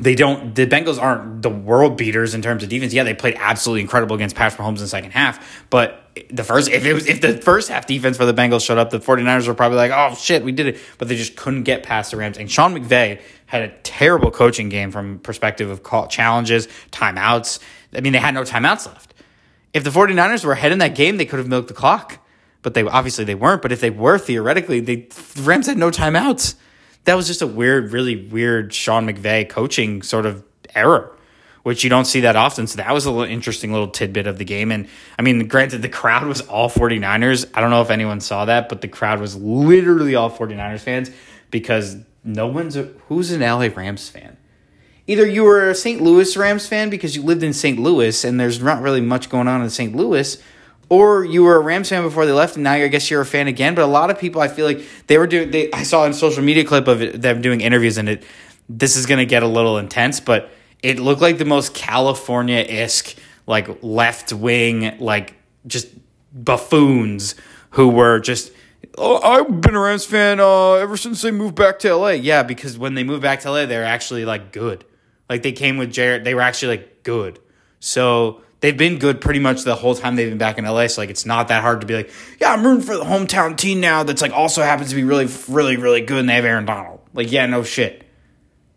they 0.00 0.14
don't 0.14 0.54
the 0.54 0.66
Bengals 0.66 1.00
aren't 1.00 1.42
the 1.42 1.50
world 1.50 1.96
beaters 1.96 2.34
in 2.34 2.42
terms 2.42 2.62
of 2.62 2.68
defense. 2.68 2.92
Yeah, 2.92 3.04
they 3.04 3.14
played 3.14 3.36
absolutely 3.38 3.82
incredible 3.82 4.16
against 4.16 4.34
Patrick 4.34 4.60
Mahomes 4.60 4.76
in 4.76 4.82
the 4.82 4.88
second 4.88 5.10
half, 5.10 5.64
but 5.68 6.10
the 6.30 6.42
first 6.42 6.70
if 6.70 6.84
it 6.84 6.92
was 6.94 7.06
if 7.06 7.20
the 7.20 7.36
first 7.36 7.68
half 7.68 7.86
defense 7.86 8.16
for 8.16 8.24
the 8.24 8.34
Bengals 8.34 8.64
showed 8.64 8.78
up, 8.78 8.90
the 8.90 8.98
49ers 8.98 9.46
were 9.46 9.54
probably 9.54 9.78
like, 9.78 9.92
"Oh 9.94 10.14
shit, 10.14 10.42
we 10.42 10.52
did 10.52 10.68
it." 10.68 10.78
But 10.98 11.08
they 11.08 11.16
just 11.16 11.36
couldn't 11.36 11.64
get 11.64 11.82
past 11.82 12.10
the 12.10 12.16
Rams. 12.16 12.38
And 12.38 12.50
Sean 12.50 12.74
McVay 12.74 13.20
had 13.46 13.62
a 13.62 13.68
terrible 13.82 14.30
coaching 14.30 14.68
game 14.68 14.90
from 14.90 15.18
perspective 15.18 15.70
of 15.70 15.82
call 15.82 16.08
challenges, 16.08 16.68
timeouts. 16.90 17.58
I 17.94 18.00
mean, 18.00 18.12
they 18.12 18.18
had 18.18 18.34
no 18.34 18.42
timeouts 18.42 18.86
left. 18.86 19.14
If 19.72 19.84
the 19.84 19.90
49ers 19.90 20.44
were 20.44 20.52
ahead 20.52 20.72
in 20.72 20.78
that 20.78 20.94
game, 20.94 21.16
they 21.16 21.26
could 21.26 21.38
have 21.38 21.48
milked 21.48 21.68
the 21.68 21.74
clock. 21.74 22.18
But 22.62 22.74
they 22.74 22.82
obviously 22.82 23.24
they 23.24 23.34
weren't, 23.34 23.62
but 23.62 23.72
if 23.72 23.80
they 23.80 23.90
were 23.90 24.18
theoretically, 24.18 24.80
they 24.80 25.08
the 25.34 25.42
Rams 25.42 25.66
had 25.66 25.78
no 25.78 25.90
timeouts 25.90 26.54
that 27.04 27.14
was 27.14 27.26
just 27.26 27.42
a 27.42 27.46
weird, 27.46 27.92
really 27.92 28.26
weird 28.26 28.72
Sean 28.72 29.06
McVay 29.06 29.48
coaching 29.48 30.02
sort 30.02 30.26
of 30.26 30.44
error, 30.74 31.16
which 31.62 31.82
you 31.84 31.90
don't 31.90 32.04
see 32.04 32.20
that 32.20 32.36
often. 32.36 32.66
So 32.66 32.76
that 32.76 32.92
was 32.92 33.06
a 33.06 33.10
little 33.10 33.30
interesting 33.30 33.72
little 33.72 33.88
tidbit 33.88 34.26
of 34.26 34.38
the 34.38 34.44
game. 34.44 34.70
And 34.70 34.88
I 35.18 35.22
mean, 35.22 35.48
granted, 35.48 35.82
the 35.82 35.88
crowd 35.88 36.26
was 36.26 36.40
all 36.42 36.68
49ers. 36.68 37.50
I 37.54 37.60
don't 37.60 37.70
know 37.70 37.82
if 37.82 37.90
anyone 37.90 38.20
saw 38.20 38.44
that, 38.44 38.68
but 38.68 38.80
the 38.80 38.88
crowd 38.88 39.20
was 39.20 39.36
literally 39.36 40.14
all 40.14 40.30
49ers 40.30 40.80
fans 40.80 41.10
because 41.50 41.96
no 42.22 42.46
one's 42.46 42.76
a, 42.76 42.84
who's 43.08 43.30
an 43.30 43.40
LA 43.40 43.68
Rams 43.74 44.08
fan. 44.08 44.36
Either 45.06 45.26
you 45.26 45.42
were 45.42 45.70
a 45.70 45.74
St. 45.74 46.00
Louis 46.00 46.36
Rams 46.36 46.68
fan 46.68 46.90
because 46.90 47.16
you 47.16 47.22
lived 47.22 47.42
in 47.42 47.52
St. 47.52 47.78
Louis 47.78 48.24
and 48.24 48.38
there's 48.38 48.62
not 48.62 48.82
really 48.82 49.00
much 49.00 49.28
going 49.28 49.48
on 49.48 49.62
in 49.62 49.70
St. 49.70 49.96
Louis, 49.96 50.40
or 50.90 51.24
you 51.24 51.44
were 51.44 51.54
a 51.54 51.60
Rams 51.60 51.88
fan 51.88 52.02
before 52.02 52.26
they 52.26 52.32
left, 52.32 52.56
and 52.56 52.64
now 52.64 52.72
I 52.72 52.88
guess 52.88 53.10
you're 53.10 53.20
a 53.22 53.26
fan 53.26 53.46
again. 53.46 53.74
But 53.74 53.84
a 53.84 53.86
lot 53.86 54.10
of 54.10 54.18
people, 54.18 54.42
I 54.42 54.48
feel 54.48 54.66
like 54.66 54.82
they 55.06 55.16
were 55.16 55.26
doing. 55.26 55.50
They, 55.50 55.72
I 55.72 55.84
saw 55.84 56.04
a 56.04 56.12
social 56.12 56.42
media 56.42 56.64
clip 56.64 56.88
of 56.88 57.22
them 57.22 57.40
doing 57.40 57.62
interviews, 57.62 57.96
and 57.96 58.08
it. 58.10 58.24
This 58.68 58.94
is 58.94 59.06
going 59.06 59.18
to 59.18 59.26
get 59.26 59.42
a 59.42 59.48
little 59.48 59.78
intense, 59.78 60.20
but 60.20 60.50
it 60.80 61.00
looked 61.00 61.20
like 61.20 61.38
the 61.38 61.44
most 61.44 61.74
California 61.74 62.64
esque, 62.68 63.16
like 63.46 63.82
left 63.82 64.32
wing, 64.32 64.96
like 65.00 65.34
just 65.66 65.88
buffoons 66.32 67.34
who 67.70 67.88
were 67.88 68.20
just. 68.20 68.52
Oh, 68.98 69.20
I've 69.22 69.60
been 69.60 69.76
a 69.76 69.80
Rams 69.80 70.04
fan 70.04 70.40
uh, 70.40 70.72
ever 70.74 70.96
since 70.96 71.22
they 71.22 71.30
moved 71.30 71.54
back 71.54 71.78
to 71.80 71.94
LA. 71.94 72.10
Yeah, 72.10 72.42
because 72.42 72.76
when 72.76 72.94
they 72.94 73.04
moved 73.04 73.22
back 73.22 73.40
to 73.40 73.50
LA, 73.50 73.66
they 73.66 73.76
were 73.76 73.84
actually 73.84 74.24
like 74.24 74.52
good. 74.52 74.84
Like 75.28 75.42
they 75.42 75.52
came 75.52 75.76
with 75.76 75.92
Jared, 75.92 76.24
they 76.24 76.34
were 76.34 76.40
actually 76.40 76.76
like 76.76 77.02
good. 77.04 77.38
So 77.78 78.42
they've 78.60 78.76
been 78.76 78.98
good 78.98 79.20
pretty 79.20 79.40
much 79.40 79.64
the 79.64 79.74
whole 79.74 79.94
time 79.94 80.16
they've 80.16 80.28
been 80.28 80.38
back 80.38 80.58
in 80.58 80.64
LA. 80.64 80.86
So 80.86 81.02
like 81.02 81.10
it's 81.10 81.26
not 81.26 81.48
that 81.48 81.62
hard 81.62 81.80
to 81.80 81.86
be 81.86 81.94
like, 81.94 82.10
yeah, 82.40 82.52
I'm 82.52 82.64
rooting 82.64 82.84
for 82.84 82.96
the 82.96 83.04
hometown 83.04 83.56
team 83.56 83.80
now 83.80 84.02
that's 84.02 84.22
like 84.22 84.32
also 84.32 84.62
happens 84.62 84.90
to 84.90 84.96
be 84.96 85.04
really, 85.04 85.28
really, 85.48 85.76
really 85.76 86.00
good 86.00 86.18
and 86.20 86.28
they 86.28 86.34
have 86.34 86.44
Aaron 86.44 86.66
Donald. 86.66 87.00
Like, 87.12 87.32
yeah, 87.32 87.46
no 87.46 87.62
shit. 87.62 88.06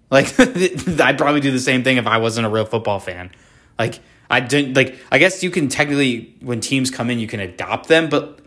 Like 0.09 0.33
I'd 0.39 1.17
probably 1.17 1.41
do 1.41 1.51
the 1.51 1.59
same 1.59 1.83
thing 1.83 1.97
if 1.97 2.07
I 2.07 2.17
wasn't 2.17 2.47
a 2.47 2.49
real 2.49 2.65
football 2.65 2.99
fan. 2.99 3.31
Like 3.77 3.99
I 4.29 4.39
didn't 4.39 4.75
like 4.75 4.97
I 5.11 5.17
guess 5.17 5.43
you 5.43 5.49
can 5.49 5.69
technically 5.69 6.35
when 6.41 6.59
teams 6.59 6.89
come 6.91 7.09
in 7.09 7.19
you 7.19 7.27
can 7.27 7.39
adopt 7.39 7.87
them, 7.87 8.09
but 8.09 8.39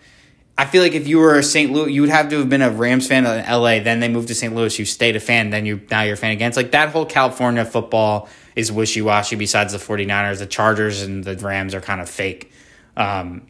I 0.58 0.64
feel 0.64 0.82
like 0.82 0.94
if 0.94 1.06
you 1.06 1.18
were 1.18 1.36
a 1.36 1.42
St. 1.42 1.70
Louis, 1.70 1.92
you 1.92 2.00
would 2.00 2.10
have 2.10 2.30
to 2.30 2.38
have 2.38 2.48
been 2.48 2.62
a 2.62 2.70
Rams 2.70 3.06
fan 3.06 3.26
in 3.26 3.44
LA. 3.44 3.80
Then 3.80 4.00
they 4.00 4.08
moved 4.08 4.28
to 4.28 4.34
St. 4.34 4.54
Louis. 4.54 4.78
You 4.78 4.86
stayed 4.86 5.14
a 5.14 5.20
fan. 5.20 5.50
Then 5.50 5.66
you 5.66 5.82
now 5.90 6.02
you're 6.02 6.14
a 6.14 6.16
fan 6.16 6.30
again. 6.30 6.48
It's 6.48 6.56
like 6.56 6.70
that 6.70 6.90
whole 6.90 7.04
California 7.04 7.64
football 7.64 8.28
is 8.56 8.72
wishy 8.72 9.02
washy. 9.02 9.36
Besides 9.36 9.72
the 9.72 9.78
49ers, 9.78 10.38
the 10.38 10.46
Chargers 10.46 11.02
and 11.02 11.22
the 11.22 11.36
Rams 11.36 11.74
are 11.74 11.80
kind 11.80 12.00
of 12.00 12.08
fake. 12.08 12.50
Um, 12.96 13.46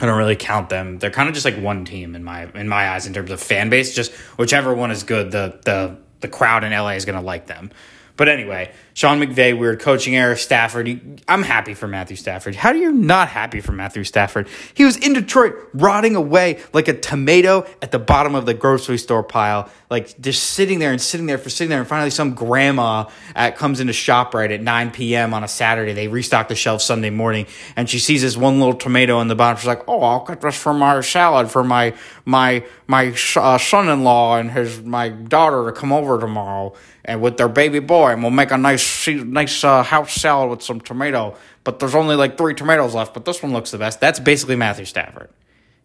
I 0.00 0.06
don't 0.06 0.16
really 0.16 0.36
count 0.36 0.68
them. 0.68 0.98
They're 0.98 1.10
kind 1.10 1.28
of 1.28 1.34
just 1.34 1.44
like 1.44 1.58
one 1.58 1.84
team 1.84 2.14
in 2.14 2.22
my 2.22 2.48
in 2.54 2.68
my 2.68 2.90
eyes 2.90 3.06
in 3.06 3.12
terms 3.12 3.32
of 3.32 3.40
fan 3.40 3.68
base. 3.68 3.94
Just 3.94 4.12
whichever 4.38 4.72
one 4.72 4.92
is 4.92 5.02
good, 5.02 5.32
the 5.32 5.58
the 5.64 5.98
the 6.20 6.28
crowd 6.28 6.64
in 6.64 6.72
LA 6.72 6.90
is 6.90 7.04
going 7.04 7.18
to 7.18 7.24
like 7.24 7.46
them. 7.46 7.70
But 8.16 8.28
anyway, 8.28 8.72
Sean 8.98 9.20
McVay, 9.20 9.56
weird 9.56 9.78
coaching 9.78 10.16
error. 10.16 10.34
Stafford, 10.34 11.22
I'm 11.28 11.44
happy 11.44 11.74
for 11.74 11.86
Matthew 11.86 12.16
Stafford. 12.16 12.56
How 12.56 12.70
are 12.70 12.74
you 12.74 12.90
not 12.90 13.28
happy 13.28 13.60
for 13.60 13.70
Matthew 13.70 14.02
Stafford? 14.02 14.48
He 14.74 14.84
was 14.84 14.96
in 14.96 15.12
Detroit 15.12 15.54
rotting 15.72 16.16
away 16.16 16.60
like 16.72 16.88
a 16.88 16.98
tomato 16.98 17.64
at 17.80 17.92
the 17.92 18.00
bottom 18.00 18.34
of 18.34 18.44
the 18.44 18.54
grocery 18.54 18.98
store 18.98 19.22
pile, 19.22 19.70
like 19.88 20.20
just 20.20 20.42
sitting 20.42 20.80
there 20.80 20.90
and 20.90 21.00
sitting 21.00 21.26
there 21.26 21.38
for 21.38 21.48
sitting 21.48 21.70
there. 21.70 21.78
And 21.78 21.86
finally, 21.86 22.10
some 22.10 22.34
grandma 22.34 23.04
at, 23.36 23.56
comes 23.56 23.78
into 23.78 23.92
shop 23.92 24.34
right 24.34 24.50
at 24.50 24.62
9 24.62 24.90
p.m. 24.90 25.32
on 25.32 25.44
a 25.44 25.48
Saturday. 25.48 25.92
They 25.92 26.08
restock 26.08 26.48
the 26.48 26.56
shelves 26.56 26.82
Sunday 26.82 27.10
morning, 27.10 27.46
and 27.76 27.88
she 27.88 28.00
sees 28.00 28.22
this 28.22 28.36
one 28.36 28.58
little 28.58 28.74
tomato 28.74 29.20
in 29.20 29.28
the 29.28 29.36
bottom. 29.36 29.58
She's 29.58 29.68
like, 29.68 29.88
"Oh, 29.88 30.02
I'll 30.02 30.22
cut 30.22 30.40
this 30.40 30.60
for 30.60 30.74
my 30.74 31.02
salad 31.02 31.52
for 31.52 31.62
my 31.62 31.94
my 32.24 32.64
my 32.88 33.14
uh, 33.36 33.58
son-in-law 33.58 34.38
and 34.38 34.50
his 34.50 34.82
my 34.82 35.08
daughter 35.08 35.66
to 35.66 35.72
come 35.72 35.92
over 35.92 36.18
tomorrow." 36.18 36.74
and 37.08 37.22
with 37.22 37.38
their 37.38 37.48
baby 37.48 37.78
boy, 37.78 38.10
and 38.10 38.22
we'll 38.22 38.30
make 38.30 38.50
a 38.50 38.58
nice 38.58 38.82
nice 39.08 39.64
uh, 39.64 39.82
house 39.82 40.12
salad 40.12 40.50
with 40.50 40.62
some 40.62 40.80
tomato. 40.80 41.36
But 41.64 41.78
there's 41.78 41.94
only 41.94 42.16
like 42.16 42.38
three 42.38 42.54
tomatoes 42.54 42.94
left, 42.94 43.14
but 43.14 43.24
this 43.24 43.42
one 43.42 43.52
looks 43.52 43.70
the 43.70 43.78
best. 43.78 44.00
That's 44.00 44.20
basically 44.20 44.56
Matthew 44.56 44.84
Stafford. 44.84 45.30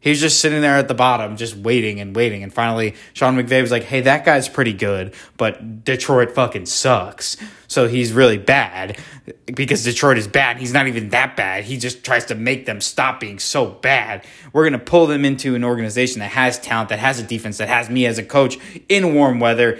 He's 0.03 0.19
just 0.19 0.41
sitting 0.41 0.59
there 0.59 0.75
at 0.75 0.89
the 0.89 0.93
bottom, 0.93 1.37
just 1.37 1.55
waiting 1.55 2.01
and 2.01 2.13
waiting. 2.13 2.43
And 2.43 2.53
finally, 2.53 2.95
Sean 3.13 3.37
McVay 3.37 3.61
was 3.61 3.71
like, 3.71 3.83
hey, 3.83 4.01
that 4.01 4.25
guy's 4.25 4.49
pretty 4.49 4.73
good, 4.73 5.13
but 5.37 5.85
Detroit 5.85 6.31
fucking 6.31 6.65
sucks. 6.65 7.37
So 7.67 7.87
he's 7.87 8.11
really 8.11 8.37
bad 8.37 8.99
because 9.45 9.85
Detroit 9.85 10.17
is 10.17 10.27
bad. 10.27 10.57
He's 10.57 10.73
not 10.73 10.87
even 10.87 11.07
that 11.09 11.37
bad. 11.37 11.63
He 11.63 11.77
just 11.77 12.03
tries 12.03 12.25
to 12.25 12.35
make 12.35 12.65
them 12.65 12.81
stop 12.81 13.21
being 13.21 13.39
so 13.39 13.65
bad. 13.65 14.25
We're 14.51 14.63
going 14.69 14.77
to 14.77 14.85
pull 14.85 15.07
them 15.07 15.23
into 15.23 15.55
an 15.55 15.63
organization 15.63 16.19
that 16.19 16.31
has 16.31 16.59
talent, 16.59 16.89
that 16.89 16.99
has 16.99 17.21
a 17.21 17.23
defense, 17.23 17.59
that 17.59 17.69
has 17.69 17.89
me 17.89 18.05
as 18.05 18.17
a 18.17 18.23
coach 18.23 18.57
in 18.89 19.15
warm 19.15 19.39
weather 19.39 19.79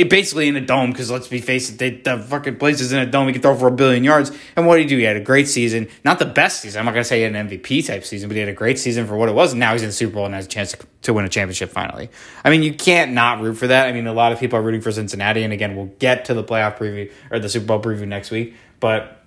it 0.00 0.08
basically 0.08 0.48
in 0.48 0.56
a 0.56 0.60
dome 0.60 0.90
because 0.90 1.10
let's 1.10 1.28
be 1.28 1.40
face 1.40 1.68
it, 1.68 1.78
they, 1.78 1.90
the 1.90 2.18
fucking 2.18 2.56
place 2.56 2.80
is 2.80 2.90
in 2.90 2.98
a 2.98 3.06
dome. 3.06 3.26
He 3.26 3.34
can 3.34 3.42
throw 3.42 3.54
for 3.54 3.68
a 3.68 3.72
billion 3.72 4.02
yards. 4.02 4.32
And 4.56 4.66
what 4.66 4.76
did 4.76 4.82
he 4.84 4.88
do? 4.88 4.96
He 4.96 5.04
had 5.04 5.16
a 5.16 5.20
great 5.20 5.46
season, 5.46 5.88
not 6.04 6.18
the 6.18 6.24
best 6.24 6.62
season. 6.62 6.78
I'm 6.78 6.86
not 6.86 6.92
gonna 6.92 7.04
say 7.04 7.18
he 7.18 7.22
had 7.24 7.36
an 7.36 7.48
MVP 7.48 7.86
type 7.86 8.04
season, 8.04 8.28
but 8.28 8.34
he 8.34 8.40
had 8.40 8.48
a 8.48 8.54
great 8.54 8.78
season 8.78 9.06
for 9.06 9.16
what 9.16 9.28
it 9.28 9.34
was. 9.34 9.52
And 9.52 9.60
now 9.60 9.72
he's 9.72 9.82
in 9.82 9.88
the 9.88 9.92
Super 9.92 10.14
Bowl 10.14 10.24
and 10.24 10.34
has 10.34 10.46
a 10.46 10.48
chance 10.48 10.72
to, 10.72 10.86
to 11.02 11.12
win 11.12 11.26
a 11.26 11.28
championship 11.28 11.70
finally. 11.70 12.08
I 12.42 12.48
mean, 12.48 12.62
you 12.62 12.72
can't 12.72 13.12
not 13.12 13.40
root 13.40 13.56
for 13.56 13.66
that. 13.66 13.88
I 13.88 13.92
mean, 13.92 14.06
a 14.06 14.14
lot 14.14 14.32
of 14.32 14.40
people 14.40 14.58
are 14.58 14.62
rooting 14.62 14.80
for 14.80 14.90
Cincinnati, 14.90 15.42
and 15.42 15.52
again, 15.52 15.76
we'll 15.76 15.92
get 15.98 16.24
to 16.26 16.34
the 16.34 16.42
playoff 16.42 16.78
preview 16.78 17.12
or 17.30 17.38
the 17.38 17.50
Super 17.50 17.66
Bowl 17.66 17.82
preview 17.82 18.08
next 18.08 18.30
week, 18.30 18.54
but 18.80 19.19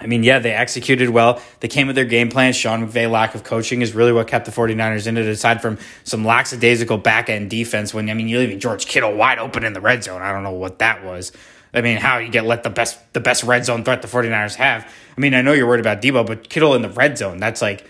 I 0.00 0.06
mean, 0.06 0.22
yeah, 0.22 0.38
they 0.38 0.52
executed 0.52 1.10
well. 1.10 1.42
They 1.60 1.68
came 1.68 1.86
with 1.86 1.96
their 1.96 2.06
game 2.06 2.30
plan. 2.30 2.52
Sean 2.54 2.86
McVay 2.86 3.10
lack 3.10 3.34
of 3.34 3.44
coaching 3.44 3.82
is 3.82 3.94
really 3.94 4.12
what 4.12 4.28
kept 4.28 4.46
the 4.46 4.50
49ers 4.50 5.06
in 5.06 5.16
it, 5.18 5.26
aside 5.26 5.60
from 5.60 5.78
some 6.04 6.24
lackadaisical 6.24 6.98
back 6.98 7.28
end 7.28 7.50
defense. 7.50 7.92
When, 7.92 8.08
I 8.08 8.14
mean, 8.14 8.26
you're 8.26 8.40
leaving 8.40 8.60
George 8.60 8.86
Kittle 8.86 9.14
wide 9.14 9.38
open 9.38 9.62
in 9.62 9.74
the 9.74 9.80
red 9.80 10.02
zone. 10.02 10.22
I 10.22 10.32
don't 10.32 10.42
know 10.42 10.52
what 10.52 10.78
that 10.78 11.04
was. 11.04 11.32
I 11.72 11.82
mean, 11.82 11.98
how 11.98 12.18
you 12.18 12.30
get 12.30 12.44
let 12.44 12.62
the 12.62 12.70
best 12.70 12.98
the 13.12 13.20
best 13.20 13.44
red 13.44 13.64
zone 13.64 13.84
threat 13.84 14.02
the 14.02 14.08
49ers 14.08 14.56
have. 14.56 14.90
I 15.16 15.20
mean, 15.20 15.34
I 15.34 15.42
know 15.42 15.52
you're 15.52 15.68
worried 15.68 15.80
about 15.80 16.02
Deebo, 16.02 16.26
but 16.26 16.48
Kittle 16.48 16.74
in 16.74 16.82
the 16.82 16.88
red 16.88 17.16
zone, 17.16 17.38
that's 17.38 17.62
like 17.62 17.88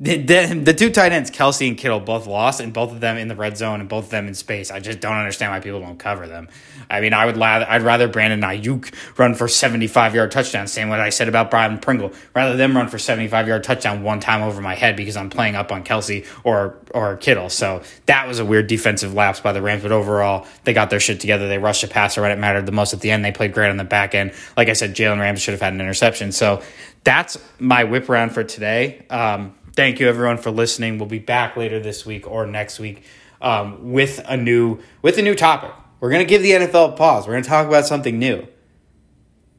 the, 0.00 0.62
the, 0.64 0.72
two 0.72 0.88
tight 0.88 1.12
ends, 1.12 1.30
Kelce 1.30 1.68
and 1.68 1.76
Kittle, 1.76 2.00
both 2.00 2.26
lost, 2.26 2.60
and 2.60 2.72
both 2.72 2.90
of 2.90 3.00
them 3.00 3.18
in 3.18 3.28
the 3.28 3.36
red 3.36 3.58
zone, 3.58 3.80
and 3.80 3.88
both 3.88 4.04
of 4.04 4.10
them 4.10 4.28
in 4.28 4.34
space. 4.34 4.70
I 4.70 4.80
just 4.80 4.98
don't 5.00 5.16
understand 5.16 5.52
why 5.52 5.60
people 5.60 5.80
don't 5.80 5.98
cover 5.98 6.26
them. 6.26 6.48
I 6.88 7.02
mean, 7.02 7.12
I 7.12 7.26
would 7.26 7.36
rather 7.36 7.66
I'd 7.68 7.82
rather 7.82 8.08
Brandon 8.08 8.40
Aiyuk 8.40 8.92
run 9.18 9.34
for 9.34 9.46
seventy 9.46 9.86
five 9.86 10.14
yard 10.14 10.30
touchdown. 10.30 10.66
Same 10.68 10.88
what 10.88 11.00
I 11.00 11.10
said 11.10 11.28
about 11.28 11.50
Byron 11.50 11.78
Pringle. 11.78 12.12
Rather 12.34 12.56
them 12.56 12.74
run 12.74 12.88
for 12.88 12.98
seventy 12.98 13.28
five 13.28 13.46
yard 13.46 13.62
touchdown 13.62 14.02
one 14.02 14.20
time 14.20 14.42
over 14.42 14.62
my 14.62 14.74
head 14.74 14.96
because 14.96 15.16
I'm 15.16 15.28
playing 15.28 15.54
up 15.54 15.70
on 15.70 15.84
Kelce 15.84 16.26
or 16.44 16.78
or 16.92 17.16
Kittle. 17.16 17.50
So 17.50 17.82
that 18.06 18.26
was 18.26 18.38
a 18.38 18.44
weird 18.44 18.68
defensive 18.68 19.12
lapse 19.12 19.40
by 19.40 19.52
the 19.52 19.60
Rams. 19.60 19.82
But 19.82 19.92
overall, 19.92 20.46
they 20.64 20.72
got 20.72 20.88
their 20.88 21.00
shit 21.00 21.20
together. 21.20 21.46
They 21.46 21.58
rushed 21.58 21.84
a 21.84 21.88
passer 21.88 22.22
when 22.22 22.30
it 22.30 22.38
mattered 22.38 22.64
the 22.64 22.72
most 22.72 22.94
at 22.94 23.00
the 23.00 23.10
end. 23.10 23.24
They 23.24 23.32
played 23.32 23.52
great 23.52 23.68
on 23.68 23.76
the 23.76 23.84
back 23.84 24.14
end. 24.14 24.32
Like 24.56 24.68
I 24.68 24.72
said, 24.72 24.96
Jalen 24.96 25.20
Ramsey 25.20 25.42
should 25.42 25.52
have 25.52 25.60
had 25.60 25.74
an 25.74 25.80
interception. 25.80 26.32
So 26.32 26.62
that's 27.04 27.38
my 27.58 27.84
whip 27.84 28.08
around 28.08 28.30
for 28.30 28.44
today. 28.44 29.06
Um, 29.08 29.54
thank 29.74 30.00
you 30.00 30.08
everyone 30.08 30.38
for 30.38 30.50
listening. 30.50 30.98
We'll 30.98 31.08
be 31.08 31.18
back 31.18 31.56
later 31.56 31.80
this 31.80 32.04
week 32.04 32.26
or 32.26 32.46
next 32.46 32.78
week 32.78 33.04
um, 33.40 33.92
with 33.92 34.20
a 34.26 34.36
new 34.36 34.78
with 35.02 35.18
a 35.18 35.22
new 35.22 35.34
topic. 35.34 35.72
We're 36.00 36.10
gonna 36.10 36.24
give 36.24 36.42
the 36.42 36.52
NFL 36.52 36.94
a 36.94 36.96
pause. 36.96 37.26
We're 37.26 37.34
gonna 37.34 37.44
talk 37.44 37.66
about 37.66 37.86
something 37.86 38.18
new. 38.18 38.46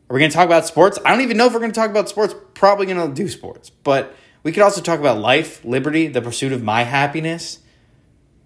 Are 0.10 0.14
we 0.14 0.20
gonna 0.20 0.32
talk 0.32 0.46
about 0.46 0.66
sports? 0.66 1.00
I 1.06 1.12
don't 1.12 1.22
even 1.22 1.38
know 1.38 1.48
if 1.48 1.54
we're 1.54 1.60
gonna 1.60 1.74
talk 1.74 1.90
about 1.90 2.10
sports. 2.10 2.36
Probably 2.54 2.86
gonna 2.86 3.14
do 3.14 3.28
sports, 3.28 3.70
but 3.70 4.16
we 4.44 4.52
could 4.52 4.64
also 4.64 4.82
talk 4.82 5.00
about 5.00 5.20
life, 5.20 5.64
liberty, 5.64 6.08
the 6.08 6.22
pursuit 6.22 6.52
of 6.52 6.64
my 6.64 6.84
happiness. 6.84 7.60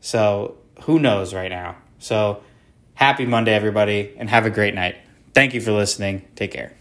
So 0.01 0.58
who 0.84 0.99
knows 0.99 1.34
right 1.34 1.49
now? 1.49 1.78
So 1.99 2.43
happy 2.93 3.25
Monday, 3.25 3.54
everybody, 3.54 4.13
and 4.17 4.30
have 4.30 4.45
a 4.45 4.49
great 4.49 4.75
night. 4.75 4.97
Thank 5.34 5.54
you 5.54 5.62
for 5.62 5.71
listening. 5.71 6.28
Take 6.36 6.51
care. 6.51 6.73